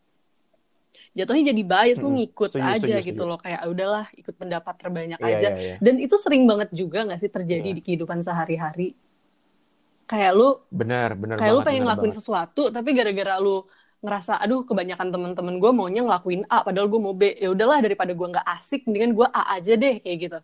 Jatuhnya 1.11 1.51
jadi 1.51 1.63
bias 1.67 1.99
hmm, 1.99 2.07
lo 2.07 2.09
ngikut 2.23 2.51
setuju, 2.55 2.71
aja 2.71 2.97
setuju, 3.03 3.09
gitu 3.11 3.23
lo 3.27 3.35
kayak 3.43 3.67
ah, 3.67 3.69
udahlah 3.75 4.07
ikut 4.15 4.31
pendapat 4.39 4.75
terbanyak 4.79 5.19
yeah, 5.19 5.31
aja. 5.35 5.49
Yeah, 5.51 5.55
yeah. 5.75 5.79
Dan 5.83 5.99
itu 5.99 6.15
sering 6.23 6.47
banget 6.47 6.71
juga 6.71 7.03
nggak 7.03 7.19
sih 7.19 7.31
terjadi 7.35 7.69
yeah. 7.75 7.77
di 7.77 7.83
kehidupan 7.83 8.23
sehari-hari. 8.23 8.95
Kayak 10.07 10.39
lo 10.39 10.71
benar 10.71 11.19
benar 11.19 11.35
kayak 11.35 11.51
lo 11.51 11.67
pengen 11.67 11.83
ngelakuin 11.83 12.15
banget. 12.15 12.23
sesuatu 12.23 12.71
tapi 12.71 12.95
gara-gara 12.95 13.43
lo 13.43 13.67
ngerasa 14.01 14.41
aduh 14.41 14.65
kebanyakan 14.65 15.13
temen-temen 15.13 15.61
gue 15.61 15.71
maunya 15.77 16.01
ngelakuin 16.01 16.49
A 16.49 16.65
padahal 16.65 16.89
gue 16.89 17.01
mau 17.01 17.13
B 17.13 17.37
ya 17.37 17.53
udahlah 17.53 17.85
daripada 17.85 18.17
gue 18.17 18.27
nggak 18.33 18.47
asik 18.57 18.89
mendingan 18.89 19.13
gue 19.13 19.27
A 19.29 19.61
aja 19.61 19.77
deh 19.77 20.01
kayak 20.01 20.19
gitu 20.25 20.41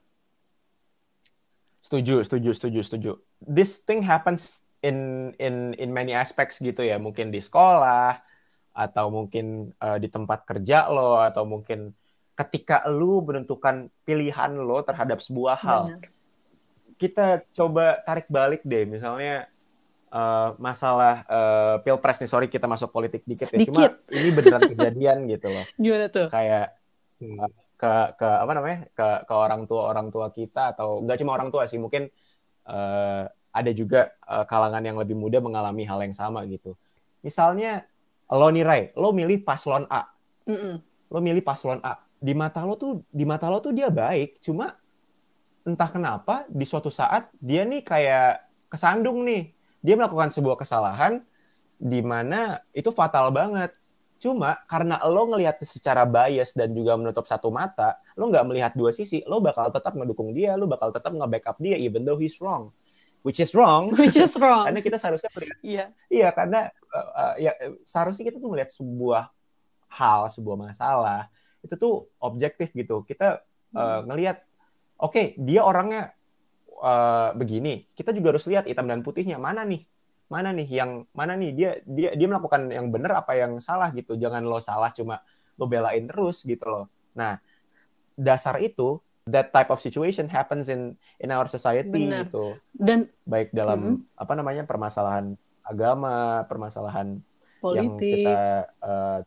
Setuju, 1.87 2.27
setuju, 2.27 2.51
setuju, 2.51 2.81
setuju. 2.83 3.11
This 3.47 3.79
thing 3.87 4.03
happens 4.03 4.67
in 4.83 5.31
in 5.39 5.71
in 5.79 5.95
many 5.95 6.11
aspects 6.11 6.59
gitu 6.59 6.83
ya. 6.83 6.99
Mungkin 6.99 7.31
di 7.31 7.39
sekolah 7.39 8.19
atau 8.75 9.07
mungkin 9.15 9.71
uh, 9.79 9.95
di 9.95 10.11
tempat 10.11 10.43
kerja 10.51 10.91
lo 10.91 11.23
atau 11.23 11.47
mungkin 11.47 11.95
ketika 12.35 12.83
lu 12.91 13.23
menentukan 13.23 13.87
pilihan 14.03 14.59
lo 14.59 14.83
terhadap 14.83 15.23
sebuah 15.23 15.57
hal. 15.63 15.83
Benar. 15.95 16.11
Kita 16.99 17.27
coba 17.55 18.03
tarik 18.03 18.27
balik 18.35 18.67
deh, 18.67 18.83
misalnya 18.83 19.47
uh, 20.17 20.49
masalah 20.57 21.29
uh, 21.29 21.77
pilpres 21.85 22.17
nih. 22.25 22.31
Sorry 22.33 22.47
kita 22.49 22.65
masuk 22.65 22.89
politik 22.89 23.21
dikit, 23.29 23.53
ya. 23.53 23.61
Cuma 23.69 24.01
ini 24.09 24.29
beneran 24.33 24.65
kejadian 24.73 25.19
gitu 25.37 25.53
loh. 25.53 25.65
Gimana 25.77 26.07
tuh? 26.09 26.27
Kayak 26.33 26.73
ke 27.77 27.93
ke 28.17 28.29
apa 28.29 28.53
namanya 28.57 28.79
ke 28.97 29.09
ke 29.29 29.35
orang 29.37 29.69
tua 29.69 29.93
orang 29.93 30.09
tua 30.09 30.33
kita 30.33 30.73
atau 30.73 31.05
nggak 31.05 31.21
cuma 31.21 31.37
orang 31.37 31.53
tua 31.53 31.69
sih 31.69 31.77
mungkin 31.77 32.09
uh, 32.69 33.29
ada 33.53 33.71
juga 33.73 34.17
uh, 34.25 34.45
kalangan 34.49 34.81
yang 34.81 34.97
lebih 34.97 35.17
muda 35.17 35.41
mengalami 35.41 35.85
hal 35.85 36.01
yang 36.01 36.17
sama 36.17 36.45
gitu 36.49 36.73
misalnya 37.21 37.85
lo 38.33 38.49
nih 38.49 38.65
Ray 38.65 38.83
lo 38.97 39.13
milih 39.13 39.45
paslon 39.45 39.85
A 39.93 40.09
mm 40.49 40.57
-mm. 40.57 40.75
lo 41.13 41.19
milih 41.21 41.45
paslon 41.45 41.81
A 41.85 42.01
di 42.17 42.33
mata 42.33 42.65
lo 42.65 42.81
tuh 42.81 43.05
di 43.13 43.25
mata 43.29 43.53
lo 43.53 43.61
tuh 43.61 43.77
dia 43.77 43.93
baik 43.93 44.41
cuma 44.41 44.73
entah 45.69 45.89
kenapa 45.89 46.49
di 46.49 46.65
suatu 46.65 46.89
saat 46.89 47.29
dia 47.37 47.65
nih 47.69 47.85
kayak 47.85 48.45
kesandung 48.73 49.25
nih 49.25 49.56
dia 49.87 49.95
melakukan 49.95 50.35
sebuah 50.35 50.59
kesalahan 50.59 51.23
di 51.79 52.03
mana 52.03 52.59
itu 52.75 52.91
fatal 52.91 53.31
banget 53.31 53.71
Cuma 54.17 54.57
karena 54.65 54.97
lo 55.05 55.29
ngelihat 55.29 55.61
secara 55.69 56.09
bias 56.09 56.57
dan 56.57 56.73
juga 56.73 56.97
menutup 56.97 57.29
satu 57.29 57.53
mata, 57.53 58.01
lo 58.17 58.33
nggak 58.33 58.47
melihat 58.49 58.73
dua 58.73 58.89
sisi, 58.89 59.21
lo 59.29 59.45
bakal 59.45 59.69
tetap 59.69 59.93
mendukung 59.93 60.33
dia, 60.33 60.57
lo 60.57 60.65
bakal 60.65 60.89
tetap 60.89 61.13
nge-backup 61.13 61.61
dia 61.61 61.77
even 61.77 62.09
though 62.09 62.17
he's 62.17 62.41
wrong. 62.41 62.73
Which 63.21 63.43
is 63.43 63.53
wrong. 63.53 63.93
Which 63.99 64.17
is 64.17 64.33
wrong. 64.41 64.71
karena 64.71 64.81
kita 64.81 64.97
seharusnya 64.97 65.29
melihat. 65.37 65.59
Iya. 65.61 65.77
Yeah. 65.77 65.89
Iya, 66.09 66.29
karena 66.33 66.61
uh, 66.95 67.11
uh, 67.13 67.35
ya 67.37 67.53
seharusnya 67.85 68.25
kita 68.33 68.39
tuh 68.41 68.51
melihat 68.55 68.71
sebuah 68.73 69.29
hal, 69.93 70.21
sebuah 70.33 70.57
masalah 70.57 71.29
itu 71.61 71.75
tuh 71.77 72.09
objektif 72.23 72.73
gitu. 72.73 73.05
Kita 73.05 73.45
uh, 73.77 74.01
ngelihat 74.07 74.41
oke, 74.97 75.13
okay, 75.13 75.27
dia 75.37 75.61
orangnya 75.61 76.17
uh, 76.81 77.31
begini. 77.37 77.89
Kita 77.93 78.13
juga 78.13 78.37
harus 78.37 78.47
lihat 78.49 78.69
hitam 78.69 78.87
dan 78.89 79.01
putihnya 79.05 79.37
mana 79.37 79.65
nih 79.65 79.85
mana 80.27 80.51
nih 80.51 80.67
yang 80.67 81.07
mana 81.15 81.39
nih 81.39 81.51
dia 81.55 81.71
dia 81.87 82.11
dia 82.19 82.27
melakukan 82.27 82.67
yang 82.67 82.91
benar 82.91 83.23
apa 83.23 83.39
yang 83.39 83.63
salah 83.63 83.95
gitu 83.95 84.19
jangan 84.19 84.43
lo 84.43 84.59
salah 84.59 84.91
cuma 84.91 85.23
lo 85.55 85.71
belain 85.71 86.03
terus 86.11 86.43
gitu 86.43 86.67
loh 86.67 86.87
nah 87.15 87.39
dasar 88.19 88.59
itu 88.59 88.99
that 89.27 89.55
type 89.55 89.71
of 89.71 89.79
situation 89.79 90.27
happens 90.27 90.67
in 90.67 90.99
in 91.23 91.31
our 91.31 91.47
society 91.47 92.11
Benar. 92.11 92.27
gitu 92.27 92.59
dan 92.75 93.07
baik 93.23 93.55
dalam 93.55 93.79
mm 93.79 93.87
-hmm. 94.03 94.19
apa 94.19 94.33
namanya 94.35 94.63
permasalahan 94.67 95.39
agama 95.63 96.43
permasalahan 96.51 97.23
politik. 97.63 97.79
yang 97.79 97.89
kita 97.95 98.41
uh, 98.83 99.19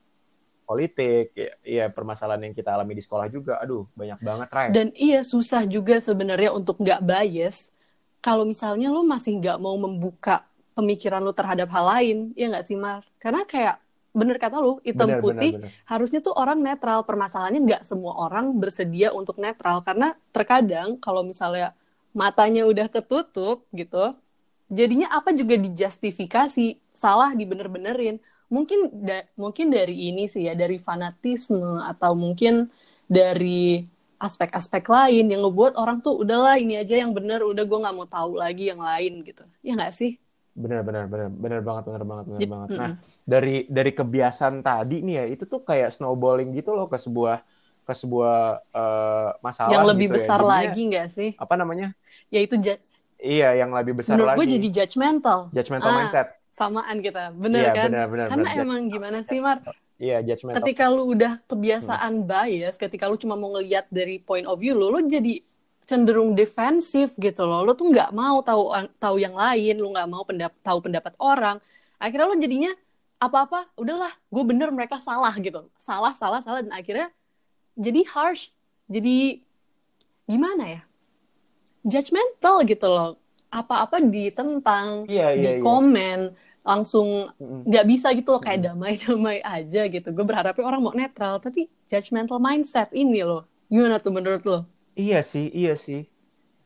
politik 0.70 1.34
ya, 1.34 1.50
ya 1.66 1.86
permasalahan 1.90 2.46
yang 2.46 2.54
kita 2.54 2.78
alami 2.78 2.94
di 2.94 3.02
sekolah 3.02 3.26
juga 3.26 3.58
aduh 3.58 3.90
banyak 3.98 4.22
banget 4.22 4.48
Ray. 4.54 4.70
dan 4.70 4.88
iya 4.94 5.26
susah 5.26 5.66
juga 5.66 5.98
sebenarnya 5.98 6.54
untuk 6.54 6.78
nggak 6.78 7.02
bias 7.02 7.74
kalau 8.20 8.44
misalnya 8.44 8.92
lo 8.92 9.02
masih 9.02 9.40
nggak 9.40 9.58
mau 9.58 9.80
membuka 9.80 10.44
pemikiran 10.76 11.20
lu 11.20 11.36
terhadap 11.36 11.68
hal 11.72 11.86
lain, 12.00 12.18
ya 12.40 12.48
nggak 12.48 12.66
sih 12.68 12.80
Mar? 12.80 13.04
Karena 13.20 13.44
kayak 13.44 13.84
bener 14.16 14.40
kata 14.40 14.58
lu, 14.60 14.80
hitam 14.84 15.08
bener, 15.12 15.22
putih, 15.22 15.52
bener, 15.60 15.72
bener. 15.72 15.88
harusnya 15.88 16.20
tuh 16.24 16.36
orang 16.36 16.60
netral. 16.64 17.04
Permasalahannya 17.04 17.62
nggak 17.64 17.84
semua 17.84 18.16
orang 18.16 18.56
bersedia 18.56 19.12
untuk 19.12 19.40
netral. 19.40 19.84
Karena 19.84 20.16
terkadang 20.32 20.96
kalau 21.00 21.24
misalnya 21.24 21.76
matanya 22.16 22.64
udah 22.64 22.88
ketutup 22.88 23.64
gitu, 23.76 24.16
jadinya 24.72 25.12
apa 25.16 25.36
juga 25.36 25.60
dijustifikasi, 25.60 26.80
salah 26.96 27.36
dibener-benerin. 27.36 28.20
Mungkin 28.50 29.06
da 29.06 29.24
mungkin 29.38 29.70
dari 29.70 30.10
ini 30.10 30.26
sih 30.26 30.50
ya, 30.50 30.58
dari 30.58 30.82
fanatisme 30.82 31.86
atau 31.86 32.18
mungkin 32.18 32.70
dari 33.06 33.86
aspek-aspek 34.20 34.84
lain 34.90 35.32
yang 35.32 35.48
ngebuat 35.48 35.80
orang 35.80 36.04
tuh 36.04 36.26
udahlah 36.26 36.60
ini 36.60 36.76
aja 36.76 37.00
yang 37.00 37.16
bener, 37.16 37.46
udah 37.46 37.64
gue 37.64 37.80
nggak 37.80 37.96
mau 37.96 38.10
tahu 38.10 38.42
lagi 38.42 38.68
yang 38.74 38.82
lain 38.84 39.24
gitu. 39.24 39.46
Ya 39.64 39.78
nggak 39.80 39.94
sih? 39.96 40.20
benar 40.60 40.82
benar 40.84 41.08
benar 41.08 41.30
benar 41.32 41.62
banget 41.64 41.84
benar 41.88 42.04
banget 42.04 42.26
benar 42.28 42.50
banget 42.52 42.70
nah 42.76 42.92
dari 43.24 43.56
dari 43.72 43.92
kebiasaan 43.96 44.60
tadi 44.60 45.06
nih 45.06 45.16
ya 45.16 45.26
itu 45.32 45.44
tuh 45.48 45.64
kayak 45.64 45.96
snowballing 45.96 46.52
gitu 46.52 46.76
loh 46.76 46.92
ke 46.92 47.00
sebuah 47.00 47.40
ke 47.88 47.94
sebuah 47.96 48.38
uh, 48.76 49.30
masalah 49.40 49.72
yang 49.72 49.88
lebih 49.88 50.12
gitu 50.12 50.14
ya. 50.14 50.16
besar 50.20 50.40
ya. 50.44 50.48
lagi 50.52 50.82
nggak 50.92 51.08
sih 51.10 51.30
apa 51.40 51.54
namanya 51.56 51.96
ya 52.28 52.40
itu 52.44 52.60
iya 53.24 53.56
yang 53.56 53.72
lebih 53.72 54.04
besar 54.04 54.20
menurut 54.20 54.36
lagi 54.36 54.40
gue 54.44 54.48
jadi 54.60 54.68
judgmental 54.84 55.40
judgmental 55.56 55.90
ah, 55.90 55.98
mindset 56.04 56.28
samaan 56.60 57.00
kita 57.00 57.32
bener 57.32 57.72
iya, 57.72 57.72
kan 57.72 57.88
bener, 57.88 58.08
bener, 58.12 58.28
karena 58.28 58.50
bener. 58.52 58.64
emang 58.68 58.82
gimana 58.92 59.20
sih 59.24 59.40
Mar 59.40 59.64
Iya, 60.00 60.24
judgmental. 60.24 60.64
Ketika 60.64 60.88
lu 60.88 61.12
udah 61.12 61.44
kebiasaan 61.44 62.24
hmm. 62.24 62.26
bias, 62.26 62.80
ketika 62.80 63.12
lu 63.12 63.20
cuma 63.20 63.36
mau 63.36 63.52
ngelihat 63.60 63.92
dari 63.92 64.24
point 64.24 64.48
of 64.48 64.56
view 64.56 64.72
lu, 64.72 64.96
lu 64.96 65.04
jadi 65.04 65.44
cenderung 65.84 66.40
defensif 66.40 67.12
gitu 67.20 67.44
loh. 67.44 67.68
Lo 67.68 67.76
tuh 67.76 67.92
nggak 67.92 68.16
mau 68.16 68.40
tahu 68.40 68.72
tahu 68.96 69.20
yang 69.20 69.36
lain, 69.36 69.76
lo 69.76 69.92
nggak 69.92 70.08
mau 70.08 70.24
pendap 70.24 70.56
tahu 70.64 70.80
pendapat 70.88 71.14
orang. 71.20 71.60
Akhirnya 72.00 72.32
lo 72.32 72.40
jadinya 72.40 72.72
apa-apa, 73.20 73.68
udahlah, 73.76 74.16
gue 74.32 74.44
bener 74.48 74.72
mereka 74.72 75.04
salah 75.04 75.36
gitu. 75.36 75.68
Salah, 75.84 76.16
salah, 76.16 76.40
salah 76.40 76.64
dan 76.64 76.72
akhirnya 76.72 77.12
jadi 77.76 78.08
harsh, 78.08 78.56
jadi 78.88 79.44
gimana 80.24 80.80
ya? 80.80 80.82
Judgmental 81.84 82.64
gitu 82.64 82.88
loh. 82.88 83.20
Apa-apa 83.52 84.00
ditentang, 84.00 85.10
yeah, 85.12 85.36
yeah, 85.36 85.60
di 85.60 85.66
komen, 85.66 86.32
yeah. 86.32 86.49
Langsung 86.70 87.34
nggak 87.42 87.86
bisa 87.90 88.14
gitu 88.14 88.38
loh 88.38 88.42
kayak 88.46 88.70
damai-damai 88.70 89.42
aja 89.42 89.90
gitu. 89.90 90.14
Gue 90.14 90.22
berharapnya 90.22 90.62
orang 90.62 90.86
mau 90.86 90.94
netral, 90.94 91.42
tapi 91.42 91.66
judgmental 91.90 92.38
mindset 92.38 92.94
ini 92.94 93.26
loh. 93.26 93.50
Gimana 93.66 93.98
tuh 93.98 94.14
menurut 94.14 94.46
lo? 94.46 94.70
Iya 94.94 95.26
sih, 95.26 95.50
iya 95.50 95.74
sih. 95.74 96.06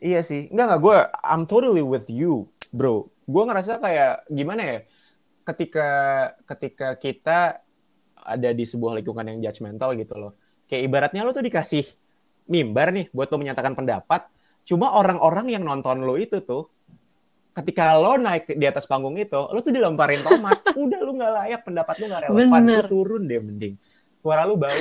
Iya 0.03 0.19
sih. 0.19 0.51
Enggak, 0.51 0.65
enggak. 0.67 0.81
Gue, 0.83 0.97
I'm 1.23 1.43
totally 1.47 1.79
with 1.79 2.11
you, 2.11 2.51
bro. 2.75 3.07
Gue 3.23 3.43
ngerasa 3.47 3.79
kayak, 3.79 4.27
gimana 4.27 4.61
ya, 4.67 4.77
ketika 5.47 5.89
ketika 6.43 6.87
kita 6.99 7.63
ada 8.19 8.49
di 8.51 8.63
sebuah 8.67 8.99
lingkungan 8.99 9.23
yang 9.31 9.39
judgmental 9.39 9.95
gitu 9.95 10.19
loh. 10.19 10.35
Kayak 10.67 10.83
ibaratnya 10.91 11.23
lo 11.23 11.31
tuh 11.31 11.47
dikasih 11.47 11.87
mimbar 12.51 12.91
nih 12.91 13.07
buat 13.15 13.31
lo 13.31 13.39
menyatakan 13.39 13.75
pendapat. 13.75 14.27
Cuma 14.67 14.95
orang-orang 14.95 15.51
yang 15.51 15.63
nonton 15.63 16.03
lo 16.03 16.19
itu 16.19 16.43
tuh 16.43 16.72
ketika 17.53 17.93
lo 17.95 18.17
naik 18.17 18.49
di 18.49 18.65
atas 18.65 18.83
panggung 18.83 19.13
itu, 19.15 19.37
lo 19.37 19.59
tuh 19.59 19.69
dilemparin 19.69 20.19
tomat. 20.19 20.57
Udah 20.83 20.99
lu 20.99 21.13
nggak 21.13 21.31
layak, 21.33 21.61
pendapat 21.61 21.95
lu 21.97 22.05
nggak 22.07 22.21
relevan. 22.25 22.49
Bener. 22.49 22.83
Lu 22.85 22.91
turun 22.91 23.23
deh 23.23 23.39
mending. 23.39 23.75
Suara 24.23 24.47
lu 24.47 24.55
bau, 24.55 24.71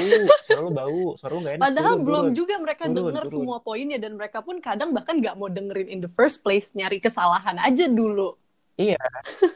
suara 0.47 0.61
lu 0.61 0.71
bau, 0.71 1.05
suara 1.15 1.33
lu 1.35 1.41
nggak 1.43 1.55
enak. 1.59 1.65
Padahal 1.67 1.95
turun, 1.95 2.07
belum 2.07 2.25
turun. 2.25 2.39
juga 2.39 2.55
mereka 2.57 2.83
Turun, 2.85 2.97
denger 2.97 3.25
turun. 3.27 3.35
semua 3.37 3.59
poinnya 3.59 3.99
dan 3.99 4.13
mereka 4.15 4.39
pun 4.39 4.57
kadang 4.59 4.91
bahkan 4.91 5.19
nggak 5.19 5.35
mau 5.35 5.47
dengerin 5.47 5.89
in 5.89 5.99
the 5.99 6.09
first 6.09 6.41
place, 6.41 6.71
nyari 6.73 6.97
kesalahan 6.97 7.59
aja 7.59 7.85
dulu. 7.87 8.39
Iya. 8.75 8.97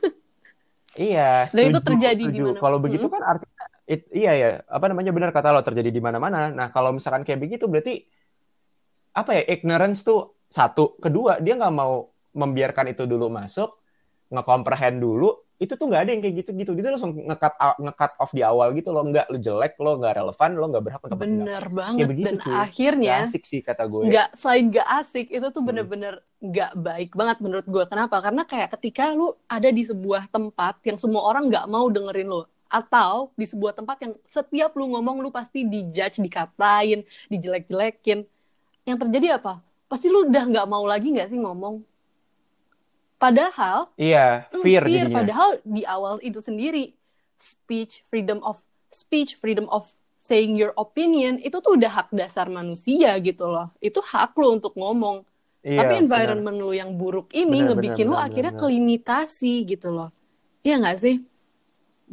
iya, 0.99 1.47
Dan 1.53 1.63
itu 1.69 1.79
setuju, 1.79 1.87
terjadi 1.87 2.23
di 2.25 2.35
setuju. 2.35 2.45
mana- 2.51 2.61
Kalau 2.61 2.79
begitu 2.81 3.07
Hmm. 3.07 3.15
kan 3.15 3.23
artinya 3.27 3.65
it- 3.87 4.11
iya 4.11 4.33
ya, 4.35 4.49
apa 4.67 4.87
namanya 4.89 5.13
benar 5.13 5.31
kata 5.31 5.53
lo 5.53 5.63
terjadi 5.63 5.89
di 5.89 6.01
mana-mana. 6.01 6.51
Nah, 6.51 6.69
kalau 6.69 6.91
misalkan 6.91 7.23
kayak 7.23 7.41
begitu 7.41 7.65
berarti 7.65 8.03
apa 9.13 9.31
ya? 9.33 9.43
Ignorance 9.47 10.03
tuh 10.03 10.21
satu, 10.47 10.99
kedua 10.99 11.39
dia 11.39 11.55
nggak 11.55 11.75
mau 11.75 12.11
membiarkan 12.37 12.93
itu 12.93 13.09
dulu 13.09 13.33
masuk, 13.33 13.73
nge-comprehend 14.29 15.01
dulu. 15.01 15.33
Itu 15.57 15.73
tuh 15.73 15.89
nggak 15.89 16.03
ada 16.05 16.11
yang 16.13 16.21
kayak 16.21 16.35
gitu-gitu. 16.45 16.77
Dia 16.77 16.93
langsung 16.93 17.17
nge-cut 17.17 17.57
out- 17.57 17.81
nge-cut 17.81 18.13
off 18.21 18.29
di 18.31 18.45
awal 18.45 18.77
gitu 18.77 18.93
lo 18.93 19.01
nggak 19.03 19.33
lo 19.33 19.39
jelek, 19.41 19.73
lo 19.81 19.97
nggak 19.97 20.15
relevan, 20.15 20.51
lo 20.53 20.67
nggak 20.69 20.85
berhak 20.85 21.01
untuk. 21.01 21.17
Bener 21.17 21.65
banget. 21.73 22.05
begitu, 22.13 22.29
dan 22.29 22.37
cuy. 22.45 22.53
Akhirnya 22.53 23.17
asik 23.25 23.45
sih 23.49 23.61
kata 23.65 23.89
gue. 23.89 24.05
nggak 24.05 24.29
selain 24.37 24.69
nggak 24.69 24.89
asik 25.01 25.27
itu 25.33 25.47
tuh 25.49 25.65
Hmm. 25.65 25.69
bener-bener 25.73 26.15
nggak 26.45 26.73
baik 26.77 27.11
banget 27.17 27.37
menurut 27.41 27.65
gue 27.65 27.85
kenapa 27.89 28.17
karena 28.21 28.43
kayak 28.45 28.69
ketika 28.77 29.17
lu 29.17 29.33
ada 29.49 29.73
di 29.73 29.81
sebuah 29.81 30.29
tempat 30.29 30.77
yang 30.85 31.01
semua 31.01 31.25
orang 31.25 31.49
nggak 31.49 31.67
mau 31.67 31.89
dengerin 31.89 32.29
lu 32.29 32.45
atau 32.69 33.33
di 33.33 33.47
sebuah 33.49 33.73
tempat 33.73 33.97
yang 34.03 34.13
setiap 34.29 34.77
lu 34.77 34.93
ngomong 34.93 35.25
lu 35.25 35.33
pasti 35.33 35.65
dijudge 35.65 36.21
dikatain 36.21 37.01
dijelek-jelekin 37.33 38.27
yang 38.85 38.99
terjadi 38.99 39.41
apa 39.41 39.63
pasti 39.87 40.11
lu 40.11 40.29
udah 40.29 40.45
nggak 40.45 40.67
mau 40.67 40.85
lagi 40.85 41.17
nggak 41.17 41.31
sih 41.31 41.41
ngomong 41.41 41.81
padahal 43.23 43.91
Iya, 43.97 44.51
Hmm, 44.55 44.63
fear 44.63 44.85
jadinya. 44.85 45.09
Padahal 45.11 45.61
di 45.67 45.83
awal 45.85 46.23
itu 46.23 46.39
sendiri 46.39 46.95
speech, 47.43 48.07
freedom 48.11 48.39
of 48.47 48.63
speech, 48.95 49.37
freedom 49.43 49.67
of 49.75 49.91
saying 50.23 50.55
your 50.57 50.73
opinion 50.79 51.39
itu 51.43 51.59
tuh 51.65 51.77
udah 51.79 51.91
hak 51.91 52.09
dasar 52.15 52.47
manusia 52.53 53.19
gitu 53.23 53.45
loh. 53.51 53.75
Itu 53.83 54.01
hak 54.03 54.39
lu 54.41 54.57
untuk 54.61 54.75
ngomong. 54.79 55.27
Iya, 55.65 55.77
Tapi 55.77 55.99
environment 56.01 56.57
lu 56.63 56.73
yang 56.73 56.97
buruk 57.01 57.33
ini 57.37 57.57
Benar, 57.59 57.71
ngebikin 57.71 58.07
benar, 58.07 58.11
lu 58.11 58.17
benar, 58.17 58.27
akhirnya 58.27 58.55
kelimitasi 58.57 59.67
gitu 59.69 59.93
loh. 59.93 60.09
Iya 60.67 60.75
nggak 60.83 60.99
sih? 61.05 61.17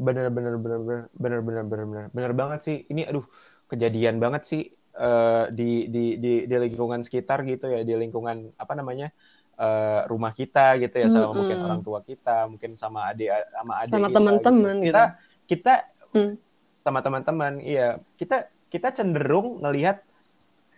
bener 0.05 0.25
bener 0.35 0.53
bener 0.63 0.79
bener 0.87 1.01
bener 1.23 1.39
bener 1.47 1.63
bener 1.69 1.85
bener 1.91 2.05
bener 2.15 2.31
banget 2.39 2.59
sih 2.67 2.77
ini 2.91 3.01
aduh 3.09 3.25
kejadian 3.69 4.15
banget 4.23 4.41
sih 4.51 4.61
eh, 5.05 5.43
di 5.57 5.63
di 5.93 5.99
di 6.23 6.29
di 6.49 6.55
lingkungan 6.63 7.01
sekitar 7.05 7.37
gitu 7.49 7.65
ya 7.73 7.79
di 7.87 7.93
lingkungan 8.01 8.37
apa 8.63 8.73
namanya 8.79 9.05
eh, 9.59 10.01
rumah 10.11 10.31
kita 10.39 10.59
gitu 10.81 10.95
ya 11.03 11.07
sama 11.11 11.29
Mm-mm. 11.29 11.37
mungkin 11.39 11.57
orang 11.65 11.81
tua 11.85 11.99
kita 12.01 12.29
mungkin 12.51 12.71
sama 12.79 12.99
adik 13.13 13.27
sama 13.55 13.73
adik 13.83 13.93
Sama 13.95 14.07
kita 14.09 14.15
teman-teman 14.17 14.75
gitu. 14.77 14.79
gitu. 14.79 14.85
kita 14.87 15.03
kita 15.51 15.73
Hmm. 16.13 16.37
sama 16.85 16.99
teman-teman 17.05 17.53
iya 17.63 17.97
kita 18.19 18.35
kita 18.69 18.87
cenderung 18.97 19.61
ngelihat 19.63 19.97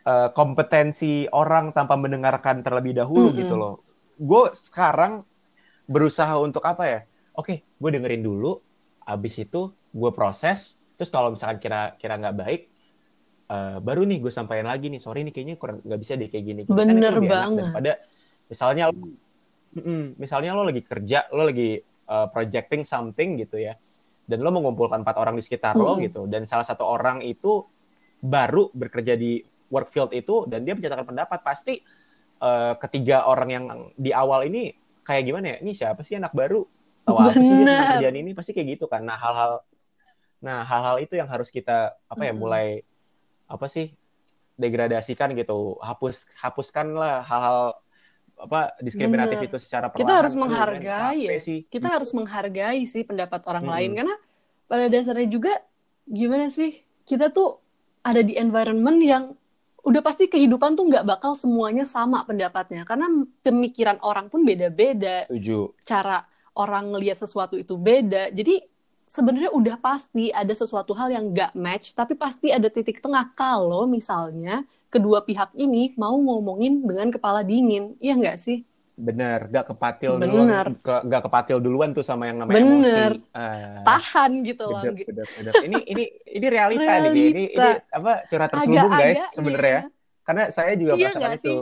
eh, 0.07 0.29
kompetensi 0.37 1.25
orang 1.33 1.71
tanpa 1.77 1.95
mendengarkan 1.99 2.61
terlebih 2.65 2.93
dahulu 2.99 3.33
Mm-mm. 3.33 3.39
gitu 3.41 3.55
loh 3.61 3.73
gue 4.15 4.43
sekarang 4.55 5.25
berusaha 5.89 6.35
untuk 6.41 6.63
apa 6.65 6.83
ya 6.87 6.99
oke 7.37 7.53
gue 7.81 7.89
dengerin 7.95 8.23
dulu 8.25 8.47
abis 9.05 9.35
itu 9.45 9.61
gue 9.93 10.11
proses 10.15 10.79
terus 10.97 11.09
kalau 11.13 11.29
misalkan 11.33 11.59
kira-kira 11.63 12.13
nggak 12.21 12.35
baik 12.41 12.61
eh, 13.51 13.77
baru 13.87 14.01
nih 14.09 14.17
gue 14.23 14.31
sampaikan 14.33 14.67
lagi 14.71 14.85
nih 14.93 15.01
sorry 15.03 15.19
nih 15.25 15.33
kayaknya 15.35 15.55
kurang 15.61 15.77
nggak 15.85 15.99
bisa 16.03 16.13
deh 16.19 16.27
kayak 16.31 16.45
gini 16.49 16.61
Kan 16.69 16.77
itu 16.81 16.81
Bener 16.89 17.13
enak 17.13 17.21
banget. 17.33 17.65
daripada 17.73 17.91
misalnya 18.51 18.89
lo, 18.91 18.95
Mm-mm, 19.75 20.15
misalnya 20.15 20.55
lo 20.55 20.63
lagi 20.63 20.81
kerja 20.85 21.27
lo 21.35 21.43
lagi 21.49 21.79
eh, 21.83 22.27
projecting 22.33 22.83
something 22.87 23.39
gitu 23.41 23.59
ya 23.59 23.75
dan 24.25 24.39
lo 24.41 24.49
mengumpulkan 24.53 25.03
empat 25.03 25.17
orang 25.21 25.35
di 25.37 25.43
sekitar 25.45 25.75
lo 25.77 25.95
Mm-mm. 25.95 26.05
gitu 26.07 26.21
dan 26.31 26.47
salah 26.49 26.65
satu 26.65 26.83
orang 26.87 27.21
itu 27.25 27.65
baru 28.23 28.71
bekerja 28.73 29.13
di 29.19 29.43
work 29.69 29.89
field 29.91 30.11
itu 30.15 30.45
dan 30.49 30.63
dia 30.65 30.73
menyatakan 30.77 31.05
pendapat 31.05 31.39
pasti 31.43 31.81
eh, 32.41 32.73
ketiga 32.81 33.27
orang 33.27 33.49
yang 33.51 33.65
di 33.97 34.11
awal 34.15 34.45
ini 34.47 34.73
kayak 35.05 35.23
gimana 35.27 35.45
ya? 35.55 35.57
Ini 35.61 35.71
siapa 35.77 36.01
sih 36.01 36.17
anak 36.17 36.33
baru? 36.33 36.65
Tahu 37.05 37.17
apa 37.21 37.41
sih 37.45 37.57
dia 37.69 37.85
kerjaan 37.85 38.17
ini? 38.17 38.31
Pasti 38.33 38.51
kayak 38.55 38.77
gitu 38.79 38.85
kan. 38.89 39.05
Nah 39.05 39.17
hal-hal 39.19 39.53
nah 40.43 40.61
hal-hal 40.67 41.01
itu 41.01 41.17
yang 41.17 41.29
harus 41.31 41.49
kita 41.49 41.97
apa 42.05 42.21
ya 42.27 42.33
Mm-mm. 42.33 42.39
mulai 42.43 42.65
apa 43.49 43.65
sih 43.69 43.93
degradasikan 44.57 45.35
gitu. 45.37 45.77
Hapus 45.83 46.29
hapuskanlah 46.41 47.25
hal-hal 47.25 47.59
apa 48.35 48.75
diskriminatif 48.83 49.37
Bener. 49.39 49.49
itu 49.49 49.57
secara 49.57 49.87
perlahan 49.87 50.03
Kita 50.03 50.13
harus 50.19 50.33
men, 50.35 50.41
menghargai 50.47 51.19
ya. 51.23 51.39
sih. 51.39 51.59
Kita 51.67 51.87
harus 51.87 52.11
menghargai 52.11 52.81
sih 52.83 53.03
pendapat 53.07 53.41
orang 53.47 53.65
Mm-mm. 53.65 53.75
lain 53.75 53.91
karena 53.95 54.15
pada 54.65 54.85
dasarnya 54.91 55.27
juga 55.31 55.53
gimana 56.05 56.51
sih 56.51 56.83
kita 57.05 57.31
tuh 57.33 57.61
ada 58.05 58.21
di 58.21 58.37
environment 58.37 58.99
yang 59.01 59.23
udah 59.85 60.01
pasti 60.01 60.25
kehidupan 60.25 60.73
tuh 60.73 60.89
nggak 60.89 61.05
bakal 61.05 61.37
semuanya 61.37 61.85
sama 61.85 62.25
pendapatnya. 62.25 62.83
Karena 62.89 63.05
pemikiran 63.45 64.01
orang 64.01 64.33
pun 64.33 64.41
beda-beda. 64.41 65.29
Setuju. 65.29 65.73
Cara 65.85 66.25
orang 66.57 66.93
ngelihat 66.93 67.21
sesuatu 67.21 67.53
itu 67.53 67.77
beda. 67.77 68.33
Jadi 68.33 68.65
sebenarnya 69.05 69.53
udah 69.53 69.77
pasti 69.77 70.33
ada 70.33 70.49
sesuatu 70.51 70.97
hal 70.97 71.13
yang 71.13 71.29
nggak 71.29 71.53
match 71.53 71.93
tapi 71.93 72.17
pasti 72.17 72.49
ada 72.49 72.65
titik 72.69 72.97
tengah. 72.97 73.29
Kalau 73.37 73.85
misalnya 73.85 74.65
kedua 74.95 75.19
pihak 75.21 75.51
ini 75.55 75.91
mau 75.95 76.15
ngomongin 76.15 76.79
dengan 76.81 77.11
kepala 77.11 77.43
dingin. 77.43 77.99
Iya 77.99 78.15
nggak 78.15 78.37
sih? 78.37 78.63
Bener 78.95 79.51
gak 79.51 79.67
kepatil 79.69 80.15
Bener. 80.15 80.31
duluan 80.31 80.79
ke, 80.79 80.95
gak 81.03 81.21
kepatil 81.21 81.57
duluan 81.59 81.91
tuh 81.91 81.99
sama 81.99 82.31
yang 82.31 82.39
namanya 82.39 82.63
Bener. 82.63 83.11
emosi. 83.19 83.35
Ah, 83.35 83.83
tahan 83.83 84.31
gitu 84.41 84.63
loh 84.63 84.79
bedep, 84.79 84.95
bedep, 85.03 85.27
bedep. 85.35 85.53
ini 85.61 85.77
ini 85.83 86.03
ini 86.31 86.47
realita, 86.47 86.91
nih 86.95 87.09
ini 87.11 87.21
ini 87.27 87.43
Realita. 87.51 87.91
apa 87.91 88.11
curhat 88.25 88.49
terselubung 88.49 88.95
guys 88.95 89.19
sebenarnya 89.35 89.79
karena 90.23 90.43
saya 90.47 90.71
juga 90.73 90.91
Iya 90.95 91.11
merasakan 91.11 91.31
itu. 91.35 91.55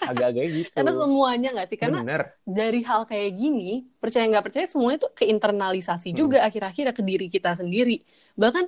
agak-agak 0.00 0.44
gitu. 0.54 0.70
Karena 0.70 0.92
semuanya 0.94 1.48
nggak 1.50 1.66
sih? 1.66 1.78
Karena 1.82 1.98
bener 1.98 2.22
dari 2.46 2.80
hal 2.80 3.00
kayak 3.04 3.30
gini 3.34 3.70
percaya 3.98 4.24
nggak 4.24 4.44
percaya 4.46 4.66
semuanya 4.70 4.98
tuh 5.02 5.12
keinternalisasi 5.12 6.08
Hmm. 6.14 6.18
juga 6.22 6.38
akhir-akhirnya 6.46 6.94
ke 6.94 7.02
diri 7.02 7.26
kita 7.26 7.58
sendiri. 7.58 8.06
Bahkan 8.38 8.64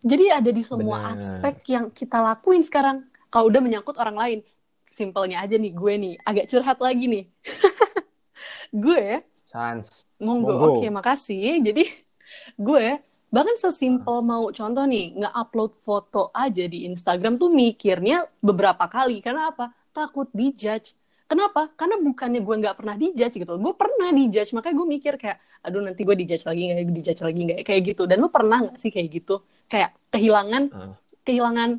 jadi 0.00 0.40
ada 0.40 0.48
di 0.48 0.64
semua 0.64 0.96
Benar. 0.96 1.12
aspek 1.12 1.54
yang 1.68 1.92
kita 1.92 2.24
lakuin 2.24 2.64
sekarang 2.64 3.04
kalau 3.34 3.50
udah 3.50 3.58
menyangkut 3.58 3.98
orang 3.98 4.14
lain 4.14 4.38
simpelnya 4.86 5.42
aja 5.42 5.58
nih 5.58 5.74
gue 5.74 5.92
nih 5.98 6.14
agak 6.22 6.46
curhat 6.46 6.78
lagi 6.78 7.10
nih. 7.10 7.24
Gue 8.74 9.22
sans. 9.46 10.06
Monggo 10.18 10.54
Monggo. 10.54 10.78
oke 10.78 10.86
makasih. 10.90 11.62
Jadi 11.62 11.84
gue 12.58 12.86
bahkan 13.30 13.54
sesimpel 13.54 14.22
mau 14.22 14.50
contoh 14.50 14.86
nih 14.86 15.14
nge-upload 15.18 15.72
foto 15.82 16.30
aja 16.30 16.64
di 16.66 16.86
Instagram 16.86 17.38
tuh 17.38 17.50
mikirnya 17.50 18.26
beberapa 18.38 18.86
kali. 18.86 19.18
Karena 19.18 19.50
apa? 19.50 19.70
Takut 19.90 20.26
dijudge. 20.34 20.94
Kenapa? 21.24 21.70
Karena 21.74 21.98
bukannya 21.98 22.42
gue 22.42 22.54
nggak 22.62 22.76
pernah 22.78 22.94
dijudge 22.94 23.34
gitu. 23.38 23.54
Gue 23.58 23.74
pernah 23.74 24.10
dijudge. 24.10 24.50
Makanya 24.54 24.74
gue 24.74 24.88
mikir 24.90 25.14
kayak 25.18 25.38
aduh 25.64 25.80
nanti 25.80 26.02
gue 26.02 26.16
dijudge 26.18 26.44
lagi 26.44 26.62
nggak? 26.70 26.78
Dijudge 26.90 27.22
lagi 27.22 27.40
nggak? 27.46 27.58
Ya? 27.62 27.64
kayak 27.66 27.80
gitu. 27.94 28.02
Dan 28.10 28.16
lu 28.22 28.28
pernah 28.30 28.58
nggak 28.62 28.78
sih 28.78 28.90
kayak 28.90 29.08
gitu? 29.10 29.42
Kayak 29.66 29.94
kehilangan 30.10 30.62
Ah. 30.70 30.94
kehilangan 31.22 31.78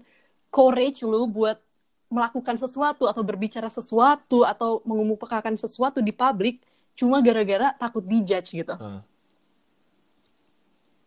courage 0.55 1.03
lu 1.03 1.27
buat 1.27 1.59
melakukan 2.07 2.55
sesuatu 2.55 3.11
atau 3.11 3.19
berbicara 3.27 3.67
sesuatu 3.67 4.47
atau 4.47 4.79
mengemukakan 4.87 5.59
sesuatu 5.59 5.99
di 5.99 6.15
publik 6.15 6.63
cuma 6.95 7.19
gara-gara 7.19 7.75
takut 7.75 8.07
dijudge 8.07 8.55
gitu. 8.55 8.71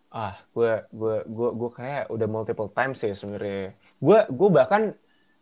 ah 0.09 0.37
gue 0.53 0.73
gue 0.89 1.17
gue 1.25 1.49
gue 1.53 1.71
kayak 1.73 2.05
udah 2.13 2.29
multiple 2.29 2.69
times 2.69 3.01
ya 3.01 3.17
sebenarnya. 3.17 3.73
Gue 4.01 4.19
gue 4.29 4.49
bahkan 4.53 4.93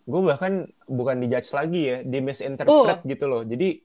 gue 0.07 0.21
bahkan 0.23 0.71
bukan 0.87 1.17
dijudge 1.23 1.51
lagi 1.51 1.83
ya 1.91 1.97
di 2.07 2.19
misinterpret 2.23 3.03
gitu 3.03 3.27
loh. 3.27 3.43
Jadi 3.43 3.83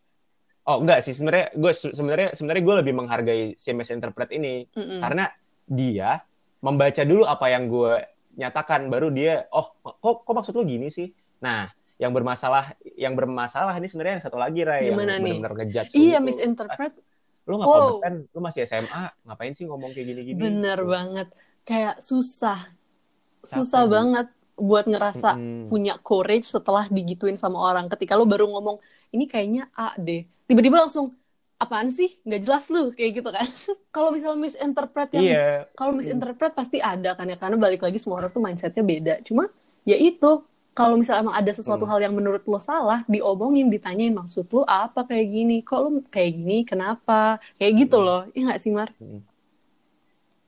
oh 0.70 0.78
enggak 0.86 1.02
sih 1.02 1.18
sebenarnya 1.18 1.54
gue 1.58 1.72
se- 1.74 1.94
sebenarnya 1.98 2.30
sebenarnya 2.38 2.64
gue 2.66 2.76
lebih 2.86 2.94
menghargai 2.94 3.44
si 3.58 3.74
misinterpret 3.74 4.30
ini. 4.34 4.70
Mm-mm. 4.74 5.02
karena 5.02 5.26
dia 5.66 6.22
membaca 6.62 7.02
dulu 7.02 7.26
apa 7.26 7.46
yang 7.50 7.66
gue 7.70 7.94
nyatakan 8.34 8.88
baru 8.88 9.10
dia 9.10 9.46
oh 9.50 9.72
kok 9.82 10.24
kok 10.24 10.34
maksud 10.34 10.54
lu 10.54 10.64
gini 10.64 10.88
sih 10.88 11.12
nah 11.38 11.68
yang 11.96 12.12
bermasalah 12.12 12.74
yang 12.96 13.14
bermasalah 13.14 13.76
ini 13.76 13.86
sebenarnya 13.86 14.14
yang 14.18 14.26
satu 14.26 14.36
lagi 14.36 14.62
Ray 14.62 14.90
Gimana 14.90 15.18
yang 15.18 15.38
benar-benar 15.38 15.54
ngejudge 15.60 15.92
Iya, 15.94 16.18
gitu. 16.18 16.26
misinterpret 16.26 16.94
lu 17.42 17.54
nggak 17.58 17.68
Wow. 17.68 17.78
kompeten 17.98 18.14
lu 18.28 18.40
masih 18.40 18.62
SMA 18.64 19.04
ngapain 19.24 19.54
sih 19.54 19.66
ngomong 19.66 19.92
kayak 19.92 20.08
gini-gini 20.08 20.40
bener 20.40 20.78
Gitu. 20.78 20.90
banget. 20.90 21.28
Kayak 21.62 22.02
susah. 22.02 22.70
Susah 23.42 23.86
Bu. 23.86 23.92
banget 23.92 24.28
buat 24.54 24.86
ngerasa 24.86 25.34
Mm-mm. 25.34 25.70
punya 25.70 25.98
courage 25.98 26.46
setelah 26.46 26.86
digituin 26.88 27.34
sama 27.34 27.58
orang. 27.60 27.86
Ketika 27.88 28.14
lo 28.14 28.26
baru 28.26 28.46
ngomong, 28.48 28.78
ini 29.10 29.26
kayaknya 29.26 29.70
A 29.72 29.94
deh. 29.96 30.26
Tiba-tiba 30.46 30.78
langsung, 30.80 31.18
apaan 31.62 31.90
sih? 31.94 32.10
Nggak 32.26 32.42
jelas 32.46 32.66
lu. 32.74 32.84
Kayak 32.98 33.12
gitu 33.22 33.30
kan. 33.30 33.48
Kalau 33.96 34.10
misalnya 34.16 34.40
misinterpret 34.42 35.10
yang 35.14 35.24
iya 35.28 35.46
kalau 35.78 35.92
misinterpret 35.94 36.54
pasti 36.56 36.78
ada 36.82 37.14
kan 37.18 37.28
ya 37.28 37.38
karena 37.38 37.58
balik 37.60 37.82
lagi 37.86 38.00
semua 38.02 38.24
orang 38.24 38.32
tuh 38.32 38.40
mindsetnya 38.40 38.84
beda 38.86 39.14
cuma 39.28 39.44
ya 39.84 39.98
itu 40.00 40.32
kalau 40.72 40.96
misalnya 40.96 41.28
emang 41.28 41.36
ada 41.36 41.52
sesuatu 41.52 41.84
Hmm. 41.84 41.92
hal 41.92 42.00
yang 42.00 42.16
menurut 42.16 42.48
lo 42.48 42.56
salah, 42.56 43.04
diomongin, 43.04 43.68
ditanyain 43.68 44.16
maksud 44.16 44.48
lo 44.56 44.64
apa 44.64 45.04
kayak 45.04 45.28
gini, 45.28 45.56
kok 45.68 45.80
lo 45.84 45.90
kayak 46.08 46.32
gini, 46.40 46.64
kenapa, 46.64 47.44
kayak 47.60 47.74
gitu 47.76 48.00
Hmm. 48.00 48.08
loh, 48.08 48.22
iya 48.32 48.42
nggak 48.48 48.62
sih 48.64 48.72
Mar? 48.72 48.90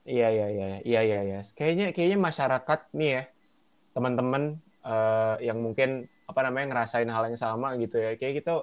Iya 0.03 0.27
iya 0.35 0.47
iya 0.51 0.67
iya 0.83 0.99
iya 1.07 1.19
iya. 1.27 1.39
Kayaknya 1.55 1.85
kayaknya 1.95 2.19
masyarakat 2.19 2.79
nih 2.95 3.09
ya 3.19 3.23
teman-teman 3.95 4.43
eh, 4.83 5.35
yang 5.47 5.59
mungkin 5.63 5.89
apa 6.27 6.39
namanya 6.47 6.65
ngerasain 6.75 7.07
hal 7.07 7.23
yang 7.31 7.39
sama 7.39 7.67
gitu 7.79 7.95
ya. 7.99 8.15
Kayak 8.19 8.43
kita 8.43 8.53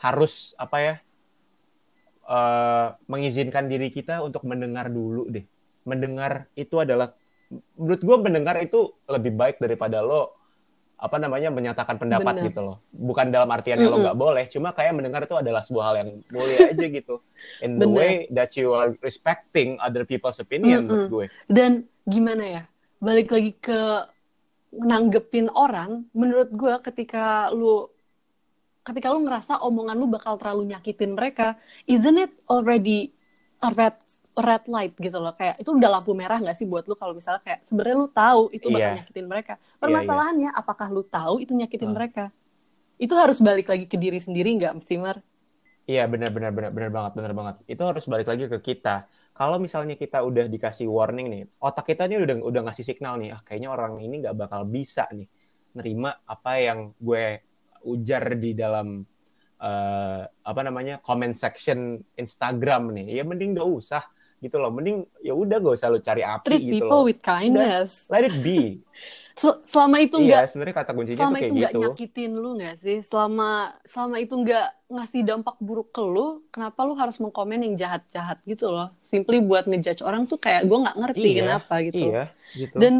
harus 0.00 0.56
apa 0.56 0.76
ya 0.80 0.94
eh, 2.30 2.86
mengizinkan 3.10 3.66
diri 3.66 3.90
kita 3.90 4.22
untuk 4.22 4.46
mendengar 4.46 4.86
dulu 4.86 5.26
deh. 5.26 5.42
Mendengar 5.82 6.46
itu 6.54 6.78
adalah 6.78 7.10
menurut 7.74 8.02
gue 8.06 8.16
mendengar 8.22 8.56
itu 8.62 8.94
lebih 9.10 9.34
baik 9.34 9.58
daripada 9.58 9.98
lo 10.06 10.38
apa 11.00 11.16
namanya 11.16 11.48
menyatakan 11.48 11.96
pendapat 11.96 12.44
Bener. 12.44 12.46
gitu 12.52 12.60
loh. 12.60 12.76
Bukan 12.92 13.32
dalam 13.32 13.48
artian 13.48 13.80
lo 13.80 13.96
Mm-mm. 13.96 14.04
nggak 14.04 14.18
boleh, 14.20 14.44
cuma 14.52 14.76
kayak 14.76 14.92
mendengar 14.92 15.24
itu 15.24 15.32
adalah 15.32 15.64
sebuah 15.64 15.84
hal 15.90 15.94
yang 16.04 16.10
mulia 16.28 16.58
aja 16.76 16.86
gitu. 16.92 17.24
In 17.64 17.80
the 17.80 17.88
Bener. 17.88 17.96
way 17.96 18.12
that 18.36 18.52
you 18.60 18.76
are 18.76 18.92
respecting 19.00 19.80
other 19.80 20.04
people's 20.04 20.36
opinion 20.38 20.84
menurut 20.84 21.08
Mm-mm. 21.08 21.14
gue. 21.16 21.26
Dan 21.48 21.88
gimana 22.04 22.44
ya, 22.44 22.62
balik 23.00 23.32
lagi 23.32 23.56
ke 23.56 23.80
nanggepin 24.76 25.48
orang, 25.50 26.04
menurut 26.12 26.52
gue 26.52 26.74
ketika 26.84 27.48
lu 27.50 27.88
ketika 28.90 29.14
lu 29.14 29.22
ngerasa 29.22 29.62
omongan 29.62 29.94
lu 29.94 30.10
bakal 30.10 30.34
terlalu 30.34 30.74
nyakitin 30.74 31.14
mereka, 31.14 31.54
isn't 31.86 32.18
it 32.18 32.32
already 32.50 33.14
a 33.62 33.70
red 33.70 33.94
red 34.40 34.64
light 34.70 34.94
gitu 34.96 35.18
loh 35.20 35.34
kayak 35.36 35.58
itu 35.60 35.70
udah 35.74 36.00
lampu 36.00 36.14
merah 36.16 36.38
nggak 36.40 36.56
sih 36.56 36.64
buat 36.64 36.86
lu 36.86 36.94
kalau 36.96 37.12
misalnya 37.12 37.42
kayak 37.44 37.60
sebenarnya 37.68 37.96
lu 37.98 38.08
tahu 38.08 38.42
itu 38.54 38.66
bakal 38.72 38.90
Iya. 38.90 38.96
nyakitin 39.02 39.26
mereka. 39.26 39.52
iya. 39.58 39.78
Permasalahannya 39.82 40.50
apakah 40.54 40.86
lu 40.88 41.02
tahu 41.04 41.34
itu 41.44 41.52
nyakitin 41.52 41.90
Ah. 41.90 41.94
mereka? 41.94 42.24
Itu 42.96 43.14
harus 43.16 43.38
balik 43.40 43.66
lagi 43.68 43.84
ke 43.90 43.96
diri 43.96 44.20
sendiri 44.20 44.48
nggak, 44.56 44.72
Mar? 45.00 45.18
Iya 45.88 46.06
benar 46.06 46.30
benar 46.30 46.50
benar 46.54 46.70
benar 46.70 46.90
banget 46.94 47.12
benar 47.18 47.32
banget. 47.34 47.54
Itu 47.66 47.82
harus 47.82 48.04
balik 48.06 48.28
lagi 48.30 48.46
ke 48.46 48.58
kita. 48.62 49.10
Kalau 49.34 49.56
misalnya 49.58 49.96
kita 49.98 50.22
udah 50.22 50.46
dikasih 50.46 50.86
warning 50.86 51.26
nih, 51.32 51.42
otak 51.58 51.84
kita 51.90 52.06
nih 52.06 52.20
udah 52.22 52.36
udah 52.44 52.60
ngasih 52.70 52.84
signal 52.86 53.16
nih, 53.18 53.34
ah 53.34 53.40
kayaknya 53.42 53.68
orang 53.72 53.98
ini 53.98 54.20
nggak 54.22 54.36
bakal 54.36 54.62
bisa 54.68 55.08
nih 55.10 55.26
nerima 55.74 56.14
apa 56.28 56.52
yang 56.60 56.92
gue 57.00 57.40
ujar 57.84 58.36
di 58.36 58.52
dalam 58.52 59.02
eh, 59.60 60.22
apa 60.24 60.60
namanya 60.64 60.98
comment 61.00 61.32
section 61.36 62.00
Instagram 62.16 62.92
nih. 62.96 63.20
Ya 63.20 63.22
mending 63.24 63.56
gak 63.56 63.68
usah 63.68 64.02
gitu 64.40 64.56
loh. 64.56 64.72
Mending 64.72 65.04
ya 65.20 65.36
udah 65.36 65.56
gak 65.60 65.74
usah 65.76 65.88
lu 65.92 66.00
cari 66.00 66.22
api 66.24 66.46
Treat 66.48 66.62
gitu 66.64 66.84
people 66.84 67.04
loh. 67.04 67.08
with 67.08 67.20
kindness. 67.20 68.08
Let 68.08 68.24
it 68.24 68.36
be. 68.40 68.80
Sel- 69.40 69.56
Selama 69.64 69.96
itu 70.04 70.20
nggak 70.20 70.42
Iya, 70.44 70.50
sebenarnya 70.52 70.76
kata 70.84 70.90
kuncinya 70.92 71.16
selama 71.16 71.32
tuh 71.32 71.40
kayak 71.40 71.48
itu 71.48 71.56
nggak 71.56 71.72
gitu. 71.72 71.80
nyakitin 71.80 72.30
lu 72.36 72.50
nggak 72.60 72.76
sih 72.76 72.98
selama 73.00 73.48
selama 73.88 74.16
itu 74.20 74.34
nggak 74.36 74.66
ngasih 74.92 75.20
dampak 75.24 75.56
buruk 75.64 75.88
ke 75.96 76.02
lu 76.04 76.26
kenapa 76.52 76.80
lu 76.84 76.92
harus 76.92 77.16
mengkomen 77.16 77.64
yang 77.64 77.72
jahat-jahat 77.72 78.36
gitu 78.44 78.68
loh 78.68 78.92
simply 79.00 79.40
buat 79.40 79.64
ngejudge 79.64 80.04
orang 80.04 80.28
tuh 80.28 80.36
kayak 80.36 80.68
gue 80.68 80.76
nggak 80.84 80.92
ngerti 80.92 81.28
Iya, 81.32 81.38
kenapa 81.40 81.74
gitu 81.88 82.04
Iya, 82.12 82.24
gitu. 82.52 82.76
dan 82.76 82.94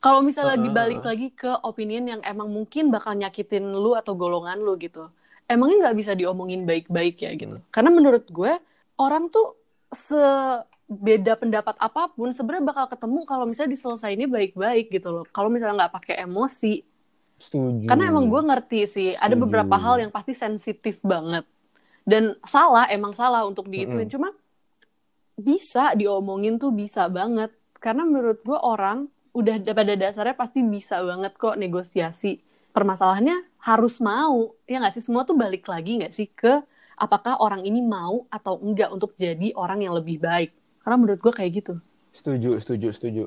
kalau 0.00 0.20
misalnya 0.24 0.56
Heeh, 0.56 0.64
dibalik 0.66 1.00
lagi 1.04 1.28
ke 1.32 1.50
opinion 1.62 2.04
yang 2.08 2.20
emang 2.24 2.48
mungkin 2.50 2.88
bakal 2.88 3.12
nyakitin 3.16 3.64
lu 3.74 3.92
atau 3.96 4.12
golongan 4.16 4.58
lu 4.60 4.76
gitu 4.80 5.08
emangnya 5.46 5.76
nggak 5.88 5.96
bisa 6.00 6.12
diomongin 6.16 6.64
baik-baik 6.64 7.16
ya 7.20 7.30
gitu 7.36 7.56
Hmm. 7.58 7.66
karena 7.74 7.90
menurut 7.92 8.24
gue 8.28 8.52
orang 8.96 9.28
tuh 9.28 9.56
sebeda 9.92 11.32
pendapat 11.38 11.76
apa 11.78 12.10
pun 12.10 12.30
sebenarnya 12.34 12.64
bakal 12.66 12.86
ketemu 12.90 13.20
kalau 13.26 13.44
misalnya 13.46 13.72
diselesainnya 13.74 14.28
baik-baik 14.30 14.90
gitu 14.90 15.08
loh 15.10 15.24
kalau 15.30 15.48
misalnya 15.52 15.86
nggak 15.86 15.94
pakai 15.98 16.14
emosi 16.26 16.74
Setuju. 17.40 17.86
karena 17.88 18.12
emang 18.12 18.28
gue 18.28 18.42
ngerti 18.44 18.80
sih, 18.84 19.08
ada 19.16 19.32
Setuju. 19.32 19.42
beberapa 19.48 19.76
hal 19.80 19.96
yang 19.96 20.12
pasti 20.12 20.36
sensitif 20.36 21.00
banget. 21.00 21.48
Dan 22.04 22.36
salah, 22.44 22.84
emang 22.92 23.16
salah 23.16 23.48
untuk 23.48 23.64
diituin. 23.72 24.08
Mm-mm. 24.08 24.12
Cuma 24.12 24.28
bisa 25.40 25.96
diomongin 25.96 26.60
tuh 26.60 26.72
bisa 26.74 27.08
banget. 27.08 27.50
Karena 27.80 28.04
menurut 28.04 28.44
gue 28.44 28.58
orang 28.60 29.08
udah 29.30 29.56
da- 29.62 29.76
pada 29.76 29.94
dasarnya 29.94 30.34
pasti 30.34 30.60
bisa 30.64 31.00
banget 31.02 31.36
kok 31.38 31.56
negosiasi. 31.56 32.42
Permasalahannya 32.70 33.42
harus 33.66 33.98
mau. 33.98 34.54
Ya 34.66 34.78
nggak 34.78 34.94
sih? 34.98 35.04
Semua 35.04 35.26
tuh 35.26 35.34
balik 35.34 35.66
lagi 35.66 35.98
nggak 35.98 36.14
sih 36.14 36.30
ke 36.30 36.62
apakah 37.00 37.40
orang 37.40 37.64
ini 37.64 37.80
mau 37.82 38.28
atau 38.28 38.60
enggak 38.60 38.92
untuk 38.92 39.16
jadi 39.16 39.56
orang 39.56 39.82
yang 39.82 39.96
lebih 39.96 40.20
baik. 40.20 40.52
Karena 40.84 40.96
menurut 41.00 41.20
gue 41.20 41.32
kayak 41.32 41.50
gitu. 41.62 41.74
Setuju, 42.10 42.58
setuju, 42.58 42.88
setuju. 42.90 43.24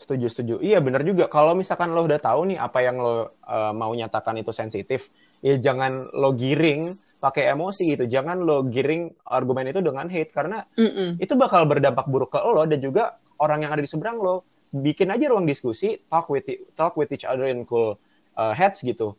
Setuju, 0.00 0.26
setuju. 0.32 0.54
Iya 0.64 0.80
bener 0.80 1.04
juga. 1.04 1.28
Kalau 1.28 1.52
misalkan 1.52 1.92
lo 1.92 2.08
udah 2.08 2.16
tahu 2.16 2.48
nih 2.48 2.58
apa 2.60 2.78
yang 2.80 2.96
lo 2.96 3.12
uh, 3.12 3.72
mau 3.76 3.92
nyatakan 3.92 4.32
itu 4.40 4.48
sensitif, 4.48 5.12
ya 5.44 5.60
jangan 5.60 6.08
lo 6.16 6.32
giring 6.32 6.88
pakai 7.20 7.52
emosi 7.52 7.96
gitu. 7.96 8.04
Jangan 8.08 8.40
lo 8.40 8.64
giring 8.64 9.12
argumen 9.28 9.68
itu 9.68 9.84
dengan 9.84 10.08
hate 10.08 10.32
karena 10.32 10.64
Mm-mm. 10.72 11.20
itu 11.20 11.36
bakal 11.36 11.68
berdampak 11.68 12.08
buruk 12.08 12.32
ke 12.32 12.40
lo 12.40 12.64
dan 12.64 12.80
juga 12.80 13.20
orang 13.36 13.68
yang 13.68 13.76
ada 13.76 13.84
di 13.84 13.90
seberang 13.92 14.16
lo. 14.16 14.49
Bikin 14.70 15.10
aja 15.10 15.26
ruang 15.26 15.46
diskusi, 15.46 15.98
talk 16.06 16.30
with 16.30 16.46
talk 16.78 16.94
with 16.94 17.10
each 17.10 17.26
other 17.26 17.50
in 17.50 17.66
cool 17.66 17.98
uh, 18.38 18.54
heads 18.54 18.82
gitu. 18.86 19.18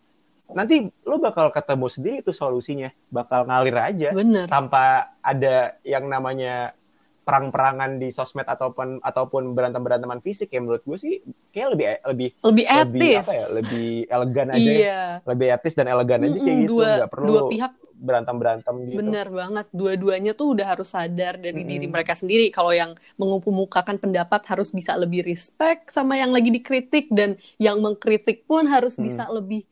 Nanti 0.52 0.92
lo 1.08 1.16
bakal 1.20 1.48
ketemu 1.52 1.88
sendiri 1.88 2.18
tuh 2.24 2.36
solusinya, 2.36 2.92
bakal 3.08 3.48
ngalir 3.48 3.76
aja 3.80 4.10
Bener. 4.12 4.52
tanpa 4.52 5.16
ada 5.24 5.80
yang 5.88 6.12
namanya 6.12 6.76
perang-perangan 7.22 7.96
di 7.96 8.10
sosmed 8.10 8.44
ataupun 8.44 8.98
ataupun 9.00 9.54
berantem-beranteman 9.54 10.20
fisik 10.20 10.50
ya 10.50 10.60
menurut 10.60 10.82
gue 10.82 10.98
sih 10.98 11.14
kayak 11.50 11.68
lebih 11.72 11.86
lebih 12.04 12.30
Lebih 12.42 12.66
lebih 12.66 13.02
etis. 13.06 13.22
apa 13.22 13.34
ya 13.34 13.46
lebih 13.54 13.90
elegan 14.10 14.48
aja 14.50 14.58
ya. 14.60 14.74
Iya. 14.74 15.02
lebih 15.24 15.48
etis 15.52 15.74
dan 15.74 15.88
elegan 15.88 16.20
aja 16.22 16.38
kayak 16.38 16.58
gitu 16.60 16.72
dua, 16.74 16.90
nggak 16.98 17.12
perlu 17.14 17.30
dua 17.30 17.42
pihak 17.48 17.72
berantem-berantem 18.02 18.76
gitu 18.90 18.98
Bener 18.98 19.28
banget, 19.30 19.68
dua-duanya 19.70 20.32
tuh 20.34 20.58
udah 20.58 20.66
harus 20.66 20.90
sadar 20.90 21.38
dari 21.38 21.62
Mm-mm. 21.62 21.70
diri 21.70 21.86
mereka 21.86 22.18
sendiri. 22.18 22.50
Kalau 22.50 22.74
yang 22.74 22.98
mengemukakan 23.14 24.02
pendapat 24.02 24.42
harus 24.50 24.74
bisa 24.74 24.98
lebih 24.98 25.22
respect 25.22 25.94
sama 25.94 26.18
yang 26.18 26.34
lagi 26.34 26.50
dikritik 26.50 27.14
dan 27.14 27.38
yang 27.62 27.78
mengkritik 27.78 28.50
pun 28.50 28.66
harus 28.66 28.98
Mm. 28.98 29.06
bisa 29.06 29.30
lebih 29.30 29.70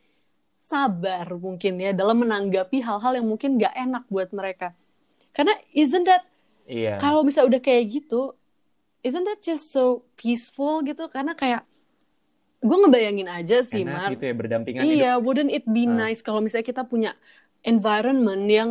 sabar 0.62 1.26
mungkin 1.34 1.82
ya 1.82 1.90
dalam 1.90 2.22
menanggapi 2.22 2.78
hal-hal 2.80 3.18
yang 3.18 3.26
mungkin 3.26 3.58
gak 3.58 3.74
enak 3.74 4.06
buat 4.06 4.30
mereka. 4.30 4.78
Karena 5.34 5.58
isn't 5.72 6.06
that 6.06 6.29
iya 6.70 7.02
kalau 7.02 7.26
bisa 7.26 7.42
udah 7.42 7.58
kayak 7.58 7.90
gitu, 7.90 8.38
isn't 9.02 9.26
that 9.26 9.42
just 9.42 9.74
so 9.74 10.06
peaceful 10.14 10.86
gitu? 10.86 11.10
Karena 11.10 11.34
kayak 11.34 11.66
gue 12.62 12.78
ngebayangin 12.78 13.26
aja 13.26 13.64
sih, 13.66 13.82
enak 13.82 13.96
Mar. 14.06 14.10
gitu 14.14 14.24
ya 14.30 14.34
berdampingan 14.36 14.82
hidup 14.86 14.94
Iya, 15.00 15.12
wouldn't 15.18 15.50
it 15.50 15.66
be 15.66 15.90
Ah. 15.90 16.08
nice 16.08 16.22
kalau 16.22 16.44
misalnya 16.44 16.68
kita 16.68 16.84
punya 16.86 17.12
environment 17.66 18.46
yang 18.46 18.70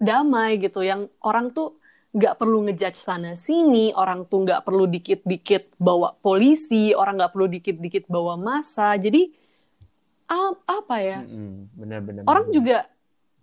damai 0.00 0.56
gitu, 0.56 0.80
yang 0.80 1.10
orang 1.20 1.52
tuh 1.52 1.76
nggak 2.10 2.42
perlu 2.42 2.66
ngejudge 2.66 2.98
sana 2.98 3.38
sini, 3.38 3.94
orang 3.94 4.26
tuh 4.26 4.42
nggak 4.42 4.66
perlu 4.66 4.88
dikit-dikit 4.90 5.78
bawa 5.78 6.16
polisi, 6.18 6.90
orang 6.90 7.20
nggak 7.20 7.32
perlu 7.34 7.46
dikit-dikit 7.46 8.08
bawa 8.10 8.34
massa. 8.34 8.96
Jadi 8.98 9.30
apa 10.66 10.96
ya? 11.02 11.26
Mm-mm, 11.26 11.74
benar-benar 11.74 12.22
Orang 12.26 12.54
juga 12.54 12.86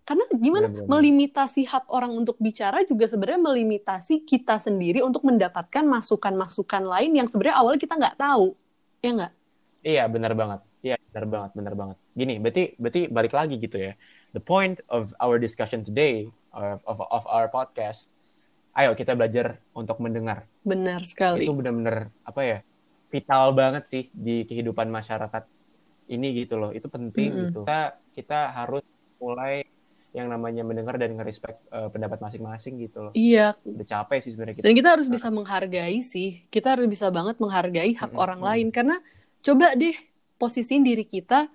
karena 0.07 0.23
gimana 0.39 0.71
Benar-benar. 0.71 0.87
melimitasi 0.87 1.67
hak 1.67 1.91
orang 1.91 2.15
untuk 2.15 2.39
bicara 2.39 2.87
juga 2.87 3.11
sebenarnya 3.11 3.43
melimitasi 3.43 4.23
kita 4.23 4.55
sendiri 4.55 5.03
untuk 5.03 5.27
mendapatkan 5.27 5.83
masukan-masukan 5.83 6.87
lain 6.87 7.11
yang 7.11 7.27
sebenarnya 7.27 7.59
awalnya 7.59 7.81
kita 7.83 7.99
nggak 7.99 8.15
tahu, 8.15 8.55
ya 9.03 9.11
nggak? 9.11 9.33
Iya, 9.83 10.03
benar 10.07 10.31
banget. 10.31 10.59
Iya, 10.79 10.95
benar 11.11 11.25
banget, 11.27 11.51
benar 11.59 11.73
banget. 11.75 11.97
Gini, 12.15 12.33
berarti 12.39 12.63
berarti 12.79 13.01
balik 13.11 13.33
lagi 13.35 13.55
gitu 13.59 13.75
ya. 13.75 13.93
The 14.31 14.39
point 14.39 14.79
of 14.87 15.11
our 15.19 15.35
discussion 15.35 15.83
today 15.83 16.31
of 16.55 16.79
of, 16.87 17.03
of 17.11 17.23
our 17.27 17.51
podcast, 17.51 18.07
ayo 18.79 18.95
kita 18.95 19.11
belajar 19.11 19.59
untuk 19.75 19.99
mendengar. 19.99 20.47
Benar 20.63 21.03
sekali. 21.03 21.43
Itu 21.43 21.51
benar-benar 21.51 22.15
apa 22.23 22.41
ya? 22.47 22.57
Vital 23.11 23.51
banget 23.51 23.83
sih 23.91 24.03
di 24.15 24.47
kehidupan 24.47 24.87
masyarakat 24.87 25.43
ini 26.07 26.27
gitu 26.47 26.55
loh. 26.55 26.71
Itu 26.71 26.87
penting 26.87 27.27
Mm-mm. 27.27 27.43
gitu. 27.51 27.59
Kita 27.67 27.99
kita 28.15 28.39
harus 28.55 28.87
mulai 29.19 29.67
yang 30.17 30.27
namanya 30.33 30.65
mendengar 30.65 30.97
dan 30.97 31.13
nge-respect 31.13 31.57
eh, 31.69 31.89
pendapat 31.93 32.17
masing-masing 32.17 32.73
gitu 32.81 32.97
loh. 33.09 33.13
Iya, 33.13 33.53
Udah 33.61 33.85
capek 33.85 34.19
sih 34.25 34.31
sebenarnya 34.33 34.55
kita. 34.57 34.65
Dan 34.65 34.73
kita 34.73 34.89
harus 34.97 35.07
bisa 35.07 35.27
menghargai 35.29 35.97
sih. 36.01 36.29
Kita 36.49 36.73
harus 36.73 36.87
bisa 36.89 37.07
banget 37.13 37.37
menghargai 37.37 37.93
hak 37.93 38.11
Mm-mm, 38.11 38.23
orang 38.23 38.39
mm. 38.41 38.47
lain. 38.47 38.67
Karena 38.73 38.95
coba 39.45 39.77
deh 39.77 39.95
posisiin 40.41 40.81
diri 40.81 41.05
kita 41.05 41.47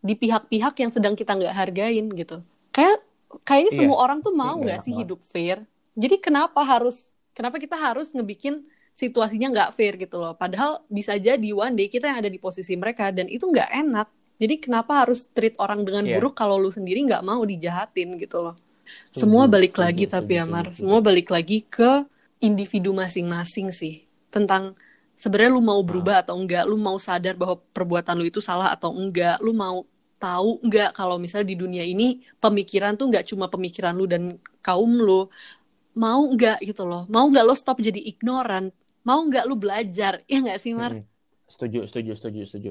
di 0.00 0.14
pihak-pihak 0.16 0.74
yang 0.82 0.90
sedang 0.94 1.14
kita 1.18 1.32
nggak 1.36 1.54
hargain 1.54 2.06
gitu. 2.12 2.36
Kayak 2.72 3.04
kayaknya 3.44 3.72
Iya. 3.72 3.78
semua 3.84 3.96
orang 4.00 4.18
tuh 4.24 4.32
mau 4.32 4.56
Iya, 4.56 4.64
nggak 4.64 4.80
sih 4.84 4.92
banget. 4.94 5.00
hidup 5.06 5.20
fair. 5.24 5.58
Jadi 5.96 6.16
kenapa 6.20 6.60
harus 6.64 7.08
kenapa 7.36 7.56
kita 7.60 7.76
harus 7.76 8.12
ngebikin 8.12 8.64
situasinya 8.96 9.52
nggak 9.52 9.70
fair 9.76 9.94
gitu 10.00 10.16
loh. 10.16 10.32
Padahal 10.36 10.80
bisa 10.88 11.16
jadi 11.20 11.48
one 11.52 11.76
day 11.76 11.88
kita 11.92 12.08
yang 12.08 12.18
ada 12.24 12.30
di 12.32 12.40
posisi 12.40 12.72
mereka 12.76 13.12
dan 13.12 13.28
itu 13.28 13.44
nggak 13.44 13.70
enak. 13.84 14.08
Jadi 14.36 14.54
kenapa 14.60 15.04
harus 15.04 15.24
treat 15.32 15.56
orang 15.56 15.80
dengan 15.86 16.04
Iya. 16.04 16.20
buruk 16.20 16.36
kalau 16.36 16.60
lu 16.60 16.68
sendiri 16.68 17.00
nggak 17.08 17.24
mau 17.24 17.40
dijahatin 17.40 18.20
gitu 18.20 18.44
loh. 18.44 18.56
Setuju, 18.86 19.18
Semua 19.18 19.44
balik 19.48 19.72
setuju, 19.74 19.82
lagi 19.82 20.04
setuju, 20.04 20.14
tapi 20.14 20.32
Amar, 20.38 20.64
semua 20.76 20.98
balik 21.02 21.28
lagi 21.32 21.58
ke 21.64 22.04
individu 22.38 22.92
masing-masing 22.92 23.72
sih 23.72 24.04
tentang 24.30 24.76
sebenarnya 25.16 25.50
lu 25.56 25.64
mau 25.64 25.80
berubah 25.80 26.22
atau 26.22 26.36
enggak, 26.36 26.64
lu 26.68 26.76
mau 26.76 27.00
sadar 27.00 27.34
bahwa 27.34 27.56
perbuatan 27.72 28.14
lu 28.20 28.28
itu 28.28 28.44
salah 28.44 28.70
atau 28.76 28.92
enggak, 28.92 29.40
lu 29.40 29.56
mau 29.56 29.88
tahu 30.20 30.60
enggak 30.64 30.92
kalau 30.96 31.16
misalnya 31.16 31.48
di 31.52 31.56
dunia 31.56 31.84
ini 31.84 32.20
pemikiran 32.40 32.94
tuh 32.96 33.08
enggak 33.08 33.24
cuma 33.28 33.48
pemikiran 33.48 33.96
lu 33.96 34.04
dan 34.04 34.36
kaum 34.60 34.92
lu, 35.00 35.26
mau 35.96 36.22
enggak 36.28 36.60
gitu 36.60 36.84
loh, 36.84 37.08
mau 37.08 37.24
enggak 37.24 37.44
lo 37.48 37.56
stop 37.56 37.80
jadi 37.80 37.98
ignoran, 37.98 38.68
mau 39.02 39.24
enggak 39.24 39.48
lu 39.48 39.56
belajar, 39.56 40.20
ya 40.28 40.36
enggak 40.44 40.60
sih 40.60 40.76
Mar? 40.76 40.92
Mm-mm. 40.92 41.04
Setuju, 41.48 41.86
setuju, 41.88 42.12
setuju, 42.18 42.40
setuju. 42.44 42.70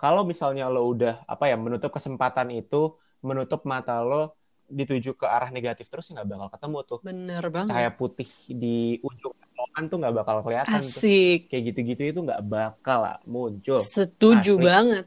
Kalau 0.00 0.22
misalnya 0.24 0.64
lo 0.72 0.80
udah 0.92 1.14
apa 1.28 1.44
ya 1.50 1.56
menutup 1.60 1.92
kesempatan 1.92 2.48
itu, 2.56 2.96
menutup 3.20 3.68
mata 3.68 4.00
lo 4.00 4.40
dituju 4.70 5.18
ke 5.18 5.26
arah 5.26 5.50
negatif 5.52 5.90
terus 5.90 6.08
ya 6.08 6.16
nggak 6.16 6.28
bakal 6.32 6.48
ketemu 6.54 6.78
tuh. 6.88 6.98
Bener 7.04 7.44
banget. 7.52 7.70
Cahaya 7.74 7.90
putih 7.92 8.30
di 8.48 8.96
ujung 9.04 9.34
terowongan 9.36 9.84
tuh 9.90 9.96
nggak 10.00 10.14
bakal 10.16 10.36
kelihatan 10.46 10.80
tuh. 10.80 11.02
Asik. 11.04 11.38
Kayak 11.52 11.62
gitu-gitu 11.68 12.02
itu 12.16 12.20
nggak 12.24 12.42
bakal 12.48 12.98
lah 13.04 13.16
muncul. 13.28 13.80
Setuju 13.84 14.56
Asli. 14.56 14.64
banget. 14.64 15.06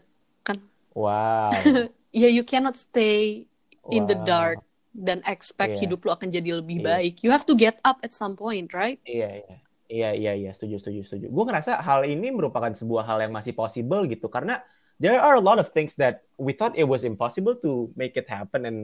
Wow. 0.94 1.50
Ya 2.14 2.30
you 2.30 2.46
cannot 2.46 2.78
stay 2.78 3.50
in 3.90 4.06
the 4.06 4.14
Wow. 4.14 4.30
dark 4.30 4.58
dan 4.94 5.26
expect 5.26 5.74
Iya. 5.74 5.90
hidup 5.90 6.06
lu 6.06 6.14
akan 6.14 6.30
jadi 6.30 6.62
lebih 6.62 6.78
Iya. 6.78 6.86
baik. 6.86 7.14
You 7.26 7.34
have 7.34 7.42
to 7.50 7.58
get 7.58 7.82
up 7.82 7.98
at 8.06 8.14
some 8.14 8.38
point, 8.38 8.70
right? 8.70 9.02
Iya, 9.02 9.42
iya. 9.42 9.56
Iya, 9.90 10.10
iya, 10.14 10.32
iya, 10.38 10.50
setuju, 10.54 10.78
setuju, 10.78 11.02
setuju. 11.06 11.26
Gue 11.34 11.44
ngerasa 11.50 11.82
hal 11.82 12.06
ini 12.06 12.30
merupakan 12.30 12.70
sebuah 12.70 13.10
hal 13.10 13.18
yang 13.26 13.34
masih 13.34 13.58
possible 13.58 14.06
gitu. 14.06 14.30
Karena 14.30 14.62
there 15.02 15.18
are 15.18 15.38
a 15.38 15.44
lot 15.44 15.58
of 15.58 15.70
things 15.70 15.98
that 15.98 16.26
we 16.38 16.54
thought 16.54 16.76
it 16.78 16.86
was 16.86 17.06
impossible 17.06 17.58
to 17.62 17.90
make 17.98 18.18
it 18.18 18.30
happen 18.30 18.66
and 18.66 18.80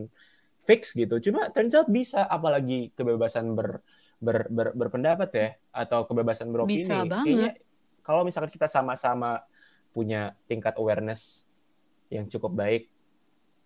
fix 0.65 0.93
gitu. 0.93 1.17
Cuma 1.21 1.49
turns 1.49 1.73
out 1.73 1.89
bisa, 1.89 2.25
apalagi 2.29 2.93
kebebasan 2.93 3.57
ber, 3.57 3.81
ber, 4.21 4.45
ber- 4.49 4.75
berpendapat 4.77 5.29
ya, 5.33 5.49
atau 5.73 6.05
kebebasan 6.05 6.49
beropini. 6.53 6.85
Bisa 6.85 7.05
banget. 7.05 7.25
Kayaknya 7.25 7.49
kalau 8.05 8.21
misalkan 8.25 8.51
kita 8.53 8.67
sama-sama 8.69 9.41
punya 9.93 10.37
tingkat 10.45 10.77
awareness 10.77 11.45
yang 12.13 12.29
cukup 12.29 12.53
baik, 12.53 12.83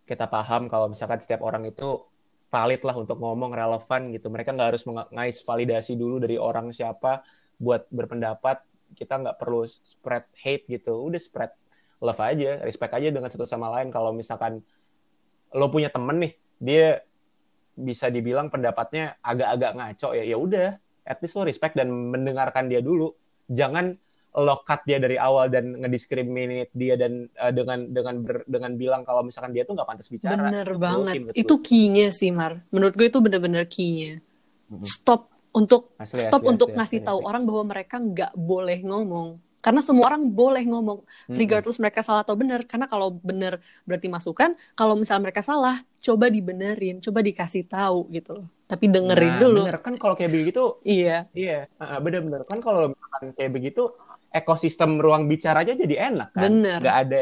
kita 0.04 0.28
paham 0.28 0.68
kalau 0.68 0.92
misalkan 0.92 1.20
setiap 1.20 1.44
orang 1.44 1.64
itu 1.68 2.04
valid 2.52 2.86
lah 2.86 2.96
untuk 2.96 3.18
ngomong 3.18 3.56
relevan 3.56 4.12
gitu. 4.14 4.30
Mereka 4.30 4.54
nggak 4.54 4.70
harus 4.76 4.84
mengais 4.86 5.42
validasi 5.42 5.98
dulu 5.98 6.22
dari 6.22 6.38
orang 6.38 6.70
siapa 6.70 7.24
buat 7.58 7.88
berpendapat. 7.90 8.62
Kita 8.94 9.18
nggak 9.18 9.42
perlu 9.42 9.66
spread 9.66 10.28
hate 10.38 10.70
gitu. 10.70 11.02
Udah 11.02 11.18
spread 11.18 11.50
love 12.04 12.20
aja, 12.20 12.60
respect 12.68 12.92
aja 12.92 13.08
dengan 13.08 13.32
satu 13.32 13.48
sama 13.48 13.72
lain. 13.80 13.88
Kalau 13.88 14.12
misalkan 14.12 14.60
lo 15.56 15.72
punya 15.72 15.88
temen 15.88 16.20
nih, 16.20 16.34
dia 16.60 17.00
bisa 17.74 18.12
dibilang 18.12 18.52
pendapatnya 18.52 19.16
agak-agak 19.24 19.72
ngaco 19.80 20.10
ya, 20.12 20.24
ya 20.28 20.36
udah. 20.36 20.70
At 21.08 21.24
least 21.24 21.40
lo 21.40 21.48
respect 21.48 21.80
dan 21.80 21.88
mendengarkan 21.88 22.68
dia 22.68 22.84
dulu. 22.84 23.16
Jangan 23.48 23.96
lo 24.34 24.56
cut 24.66 24.82
dia 24.90 24.98
dari 24.98 25.14
awal 25.16 25.54
dan 25.54 25.78
ngediskriminate 25.78 26.74
dia 26.74 26.98
dan 26.98 27.30
uh, 27.38 27.54
dengan 27.54 27.86
dengan 27.94 28.16
ber- 28.26 28.48
dengan 28.50 28.74
bilang 28.74 29.02
kalau 29.06 29.22
misalkan 29.22 29.54
dia 29.54 29.62
tuh 29.62 29.78
nggak 29.78 29.86
pantas 29.86 30.10
bicara. 30.10 30.50
Bener 30.50 30.68
Itu 30.68 30.82
banget. 30.82 31.14
menurut 31.22 31.36
Itu 31.38 31.54
key-nya 31.62 32.08
sih, 32.10 32.34
Mar. 32.34 32.66
Menurut 32.74 32.94
gue 32.98 33.08
itu 33.14 33.20
bener-bener 33.22 33.64
key-nya. 33.70 34.20
Stop 34.90 35.30
untuk 35.54 35.94
Asli, 36.02 36.18
stop 36.18 36.42
asli, 36.42 36.50
untuk 36.50 36.68
asli, 36.74 36.78
ngasih 36.82 37.00
asli, 37.00 37.08
tahu 37.08 37.20
asli. 37.22 37.30
orang 37.30 37.44
bahwa 37.46 37.64
mereka 37.70 37.96
nggak 38.02 38.34
boleh 38.34 38.80
ngomong. 38.82 39.38
Karena 39.64 39.80
semua 39.80 40.12
orang 40.12 40.28
boleh 40.28 40.64
ngomong, 40.68 41.00
regardless 41.32 41.80
mereka 41.80 42.04
salah 42.04 42.28
atau 42.28 42.36
benar. 42.36 42.68
Karena 42.68 42.86
kalau 42.92 43.16
benar 43.16 43.64
berarti 43.88 44.12
masukan, 44.12 44.60
kalau 44.76 45.00
misalnya 45.00 45.32
mereka 45.32 45.40
salah, 45.40 45.80
coba 46.04 46.28
dibenerin, 46.28 47.00
coba 47.00 47.24
dikasih 47.24 47.64
tahu 47.72 48.12
gitu 48.12 48.44
loh. 48.44 48.48
Tapi 48.68 48.86
dengerin 48.92 49.32
Nah, 49.32 49.40
dulu. 49.40 49.62
Bener 49.64 49.80
kan 49.80 49.96
kalau 49.96 50.14
kayak 50.20 50.32
begitu, 50.36 50.64
Iya, 50.84 51.32
iya, 51.32 51.72
bener-bener 52.04 52.44
kan 52.44 52.60
kalau 52.60 52.92
kayak 53.40 53.52
begitu, 53.56 53.88
ekosistem 54.36 55.00
ruang 55.00 55.32
bicaranya 55.32 55.74
jadi 55.80 55.96
enak 56.12 56.30
kan. 56.36 56.44
Bener. 56.52 56.78
Nggak 56.84 56.98
ada 57.08 57.22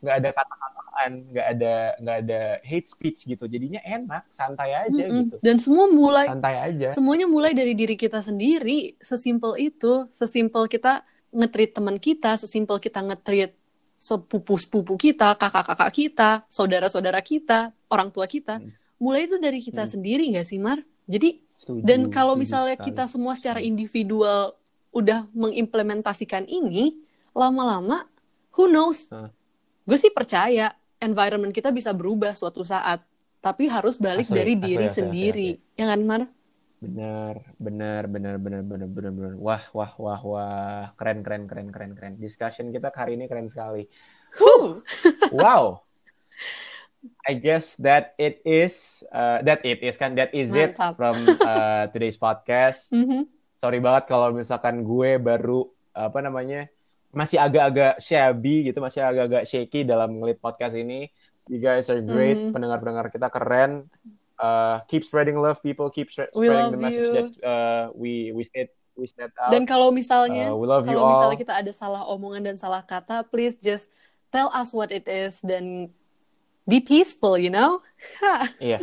nggak 0.00 0.16
ada 0.16 0.28
kata-kataan, 0.32 1.10
nggak 1.28 1.46
ada 1.52 1.72
nggak 2.00 2.16
ada 2.24 2.40
hate 2.64 2.88
speech 2.88 3.18
gitu. 3.28 3.44
Jadinya 3.48 3.80
enak, 3.84 4.22
santai 4.32 4.70
aja 4.72 5.02
Mm-mm. 5.06 5.28
gitu. 5.28 5.36
Dan 5.44 5.56
semua 5.60 5.86
mulai 5.92 6.26
Santai 6.28 6.56
aja. 6.56 6.88
semuanya 6.92 7.26
mulai 7.28 7.52
dari 7.52 7.72
diri 7.76 7.96
kita 7.96 8.20
sendiri. 8.24 8.96
Sesimpel 9.00 9.60
itu, 9.60 10.08
sesimpel 10.16 10.66
kita 10.68 11.04
ngetrit 11.30 11.70
teman 11.72 11.96
kita, 11.96 12.34
sesimpel 12.36 12.78
kita 12.78 13.00
ngetrit 13.00 13.54
sepupu-sepupu 14.00 14.96
kita, 14.96 15.36
kakak-kakak 15.36 15.90
kita, 15.92 16.30
saudara-saudara 16.48 17.20
kita, 17.20 17.70
orang 17.86 18.08
tua 18.08 18.24
kita. 18.24 18.58
Hmm. 18.58 18.72
Mulai 18.96 19.28
itu 19.28 19.36
dari 19.36 19.60
kita 19.60 19.84
Hmm. 19.84 19.92
sendiri 19.92 20.24
nggak 20.32 20.46
sih, 20.46 20.56
Mar? 20.56 20.80
Jadi, 21.04 21.40
Setuju, 21.56 21.84
dan 21.84 22.08
kalau 22.08 22.32
setuju 22.32 22.42
misalnya 22.42 22.76
sekali. 22.76 22.88
kita 22.88 23.04
semua 23.06 23.32
secara 23.36 23.60
individual 23.60 24.56
udah 24.90 25.28
mengimplementasikan 25.30 26.48
ini, 26.48 26.96
lama-lama, 27.30 28.08
who 28.56 28.66
knows? 28.66 29.12
Hah. 29.12 29.28
Gue 29.84 29.98
sih 30.00 30.10
percaya 30.10 30.72
environment 30.96 31.52
kita 31.52 31.68
bisa 31.68 31.92
berubah 31.92 32.32
suatu 32.32 32.64
saat. 32.64 33.04
Tapi 33.40 33.68
harus 33.68 33.96
balik 33.96 34.28
Asli, 34.28 34.36
dari 34.36 34.52
asli, 34.52 34.64
diri 34.64 34.84
asli, 34.84 34.92
asli, 34.92 34.98
sendiri. 35.00 35.48
Ya 35.72 35.88
kan, 35.88 36.00
Mar? 36.04 36.22
Bener, 36.80 37.44
bener, 37.60 38.08
bener, 38.08 38.40
bener, 38.40 38.64
bener, 38.64 38.88
bener, 38.88 39.12
bener. 39.12 39.34
Wah, 39.36 39.60
wah, 39.76 39.92
wah, 40.00 40.20
wah. 40.24 40.84
Keren, 40.96 41.20
keren, 41.20 41.44
keren, 41.44 41.68
keren, 41.68 41.92
keren. 41.92 42.14
Discussion 42.16 42.72
kita 42.72 42.88
hari 42.88 43.20
ini 43.20 43.28
keren 43.28 43.52
sekali. 43.52 43.84
Wow. 45.28 45.84
I 47.28 47.36
guess 47.36 47.76
that 47.84 48.16
it 48.16 48.40
is, 48.48 49.04
uh, 49.12 49.44
that 49.44 49.60
it 49.64 49.84
is 49.84 50.00
kan, 50.00 50.16
that 50.16 50.32
is 50.32 50.52
it 50.56 50.72
Mantap. 50.76 50.96
from 50.96 51.16
uh, 51.44 51.84
today's 51.92 52.16
podcast. 52.16 52.88
Mhm. 52.96 53.28
Sorry 53.60 53.76
banget 53.76 54.08
kalau 54.08 54.32
misalkan 54.32 54.80
gue 54.80 55.20
baru 55.20 55.68
apa 55.92 56.24
namanya 56.24 56.64
masih 57.12 57.36
agak-agak 57.36 58.00
shabby 58.00 58.72
gitu, 58.72 58.80
masih 58.80 59.04
agak-agak 59.04 59.44
shaky 59.44 59.84
dalam 59.84 60.16
ngelit 60.16 60.40
podcast 60.40 60.72
ini. 60.80 61.12
You 61.44 61.60
guys 61.60 61.92
are 61.92 62.00
great, 62.00 62.40
Mhm. 62.40 62.56
pendengar-pendengar 62.56 63.12
kita 63.12 63.28
keren. 63.28 63.84
Uh, 64.40 64.80
keep 64.88 65.04
spreading 65.04 65.36
love, 65.36 65.60
people. 65.60 65.92
Keep 65.92 66.08
spreading 66.08 66.32
love 66.48 66.72
the 66.72 66.80
message 66.80 67.12
you. 67.12 67.16
that 67.20 67.28
uh, 67.44 67.84
we 67.92 68.32
we 68.32 68.40
said 68.40 68.72
we 68.96 69.04
said 69.04 69.28
out. 69.36 69.52
Dan 69.52 69.68
kalau 69.68 69.92
misalnya, 69.92 70.48
Uh, 70.48 70.56
we 70.56 70.64
love 70.64 70.88
you 70.88 70.96
kalau 70.96 71.04
all. 71.04 71.12
misalnya 71.12 71.38
kita 71.38 71.54
ada 71.60 71.72
salah 71.72 72.08
omongan 72.08 72.48
dan 72.48 72.56
salah 72.56 72.80
kata, 72.80 73.20
please 73.28 73.60
just 73.60 73.92
tell 74.32 74.48
us 74.50 74.72
what 74.72 74.88
it 74.88 75.04
is 75.04 75.44
dan 75.44 75.92
be 76.64 76.80
peaceful, 76.80 77.36
you 77.36 77.52
know? 77.52 77.84
Iya. 78.64 78.80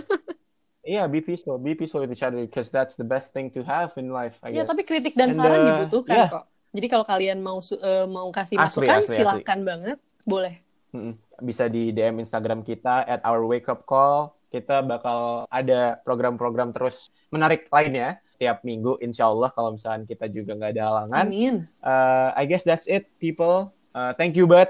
Iya, 0.86 1.04
be 1.10 1.20
peaceful, 1.20 1.58
be 1.58 1.76
peaceful 1.76 2.00
with 2.00 2.14
each 2.14 2.24
other 2.24 2.40
because 2.40 2.70
that's 2.70 2.96
the 2.96 3.04
best 3.04 3.34
thing 3.36 3.52
to 3.52 3.60
have 3.66 3.92
in 3.98 4.08
life, 4.08 4.40
I 4.40 4.56
Ya, 4.56 4.64
guess. 4.64 4.72
tapi 4.72 4.86
kritik 4.86 5.18
dan 5.18 5.34
And, 5.34 5.42
saran 5.42 5.58
uh, 5.58 5.68
dibutuhkan 5.84 6.16
yeah. 6.16 6.30
kok. 6.32 6.46
Jadi 6.72 6.88
kalau 6.88 7.04
kalian 7.04 7.42
mau 7.42 7.58
eh, 7.60 8.06
mau 8.06 8.30
kasih 8.30 8.56
Asli, 8.56 8.86
masukan, 8.86 8.96
asli, 8.96 9.08
asli. 9.10 9.18
silahkan 9.20 9.60
banget, 9.66 9.98
boleh. 10.24 10.62
Mm-mm. 10.94 11.18
Bisa 11.42 11.68
di 11.68 11.92
DM 11.92 12.22
Instagram 12.22 12.62
kita 12.62 13.04
at 13.04 13.20
our 13.26 13.44
wake 13.44 13.68
up 13.68 13.84
call. 13.84 14.37
Kita 14.58 14.82
bakal 14.82 15.46
ada 15.54 16.02
program-program 16.02 16.74
terus 16.74 17.14
menarik 17.30 17.70
lainnya 17.70 18.18
tiap 18.38 18.62
minggu, 18.66 18.98
insya 19.02 19.30
Allah 19.30 19.50
kalau 19.54 19.74
misalkan 19.78 20.06
kita 20.06 20.30
juga 20.30 20.58
nggak 20.58 20.72
ada 20.78 20.84
halangan. 20.90 21.26
Amin. 21.30 21.56
Uh, 21.82 22.30
I 22.38 22.46
guess 22.50 22.66
that's 22.66 22.86
it, 22.86 23.10
people. 23.18 23.74
Uh, 23.94 24.14
thank 24.18 24.38
you, 24.38 24.46
Bud, 24.46 24.70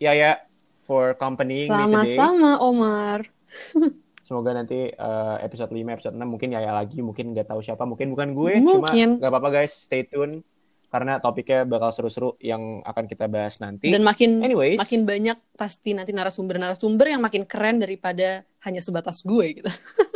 Yaya, 0.00 0.40
for 0.84 1.16
accompanying 1.16 1.68
me 1.68 1.76
today. 1.76 2.16
Sama-sama, 2.16 2.50
Omar. 2.60 3.24
Semoga 4.26 4.52
nanti 4.52 4.90
uh, 4.96 5.38
episode 5.40 5.72
5, 5.72 5.80
episode 5.96 6.16
6 6.18 6.24
mungkin 6.28 6.56
Yaya 6.56 6.76
lagi, 6.76 7.00
mungkin 7.00 7.32
nggak 7.32 7.48
tahu 7.48 7.60
siapa, 7.64 7.88
mungkin 7.88 8.12
bukan 8.12 8.34
gue, 8.34 8.52
cuma 8.58 8.84
Mungkin. 8.84 9.22
nggak 9.22 9.30
apa-apa 9.32 9.50
guys, 9.62 9.72
stay 9.72 10.04
tune 10.04 10.44
karena 10.86 11.18
topiknya 11.18 11.66
bakal 11.66 11.90
seru-seru 11.90 12.34
yang 12.38 12.80
akan 12.82 13.04
kita 13.04 13.26
bahas 13.26 13.58
nanti. 13.58 13.90
Dan 13.90 14.06
makin 14.06 14.40
Anyways, 14.40 14.78
makin 14.78 15.02
banyak 15.02 15.38
pasti 15.54 15.92
nanti 15.92 16.14
narasumber-narasumber 16.14 17.06
yang 17.10 17.22
makin 17.22 17.42
keren 17.44 17.82
daripada 17.82 18.46
hanya 18.62 18.78
sebatas 18.80 19.20
gue 19.26 19.62
gitu. 19.62 19.70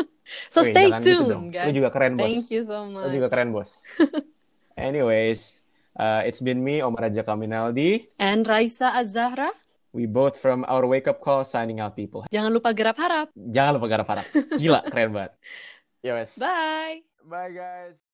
so 0.55 0.63
Wih, 0.63 0.71
stay 0.71 0.87
gitu 1.03 1.27
tuned, 1.27 1.51
guys. 1.51 1.69
Lu 1.69 1.75
juga 1.75 1.91
keren, 1.91 2.15
bos. 2.15 2.25
Thank 2.25 2.49
you 2.51 2.63
so 2.63 2.87
Lu 2.87 3.03
much. 3.03 3.13
juga 3.13 3.29
keren, 3.29 3.51
bos. 3.51 3.83
Anyways, 4.79 5.61
uh, 5.99 6.23
it's 6.25 6.41
been 6.41 6.63
me, 6.63 6.81
Omar 6.81 7.11
Raja 7.11 7.21
Kaminaldi. 7.21 8.09
And 8.17 8.47
Raisa 8.47 8.95
Azahra, 8.95 9.51
We 9.91 10.07
both 10.07 10.39
from 10.39 10.63
our 10.71 10.87
wake 10.87 11.11
up 11.11 11.19
call 11.19 11.43
signing 11.43 11.83
out 11.83 11.99
people. 11.99 12.23
jangan 12.31 12.55
lupa 12.55 12.71
gerap 12.71 12.95
harap. 12.95 13.27
Jangan 13.35 13.75
lupa 13.75 13.87
garap 13.91 14.07
harap. 14.07 14.27
Gila, 14.55 14.87
keren 14.87 15.11
banget. 15.11 15.35
Yes. 16.01 16.33
Bye. 16.41 17.05
Bye 17.29 17.53
guys. 17.53 18.10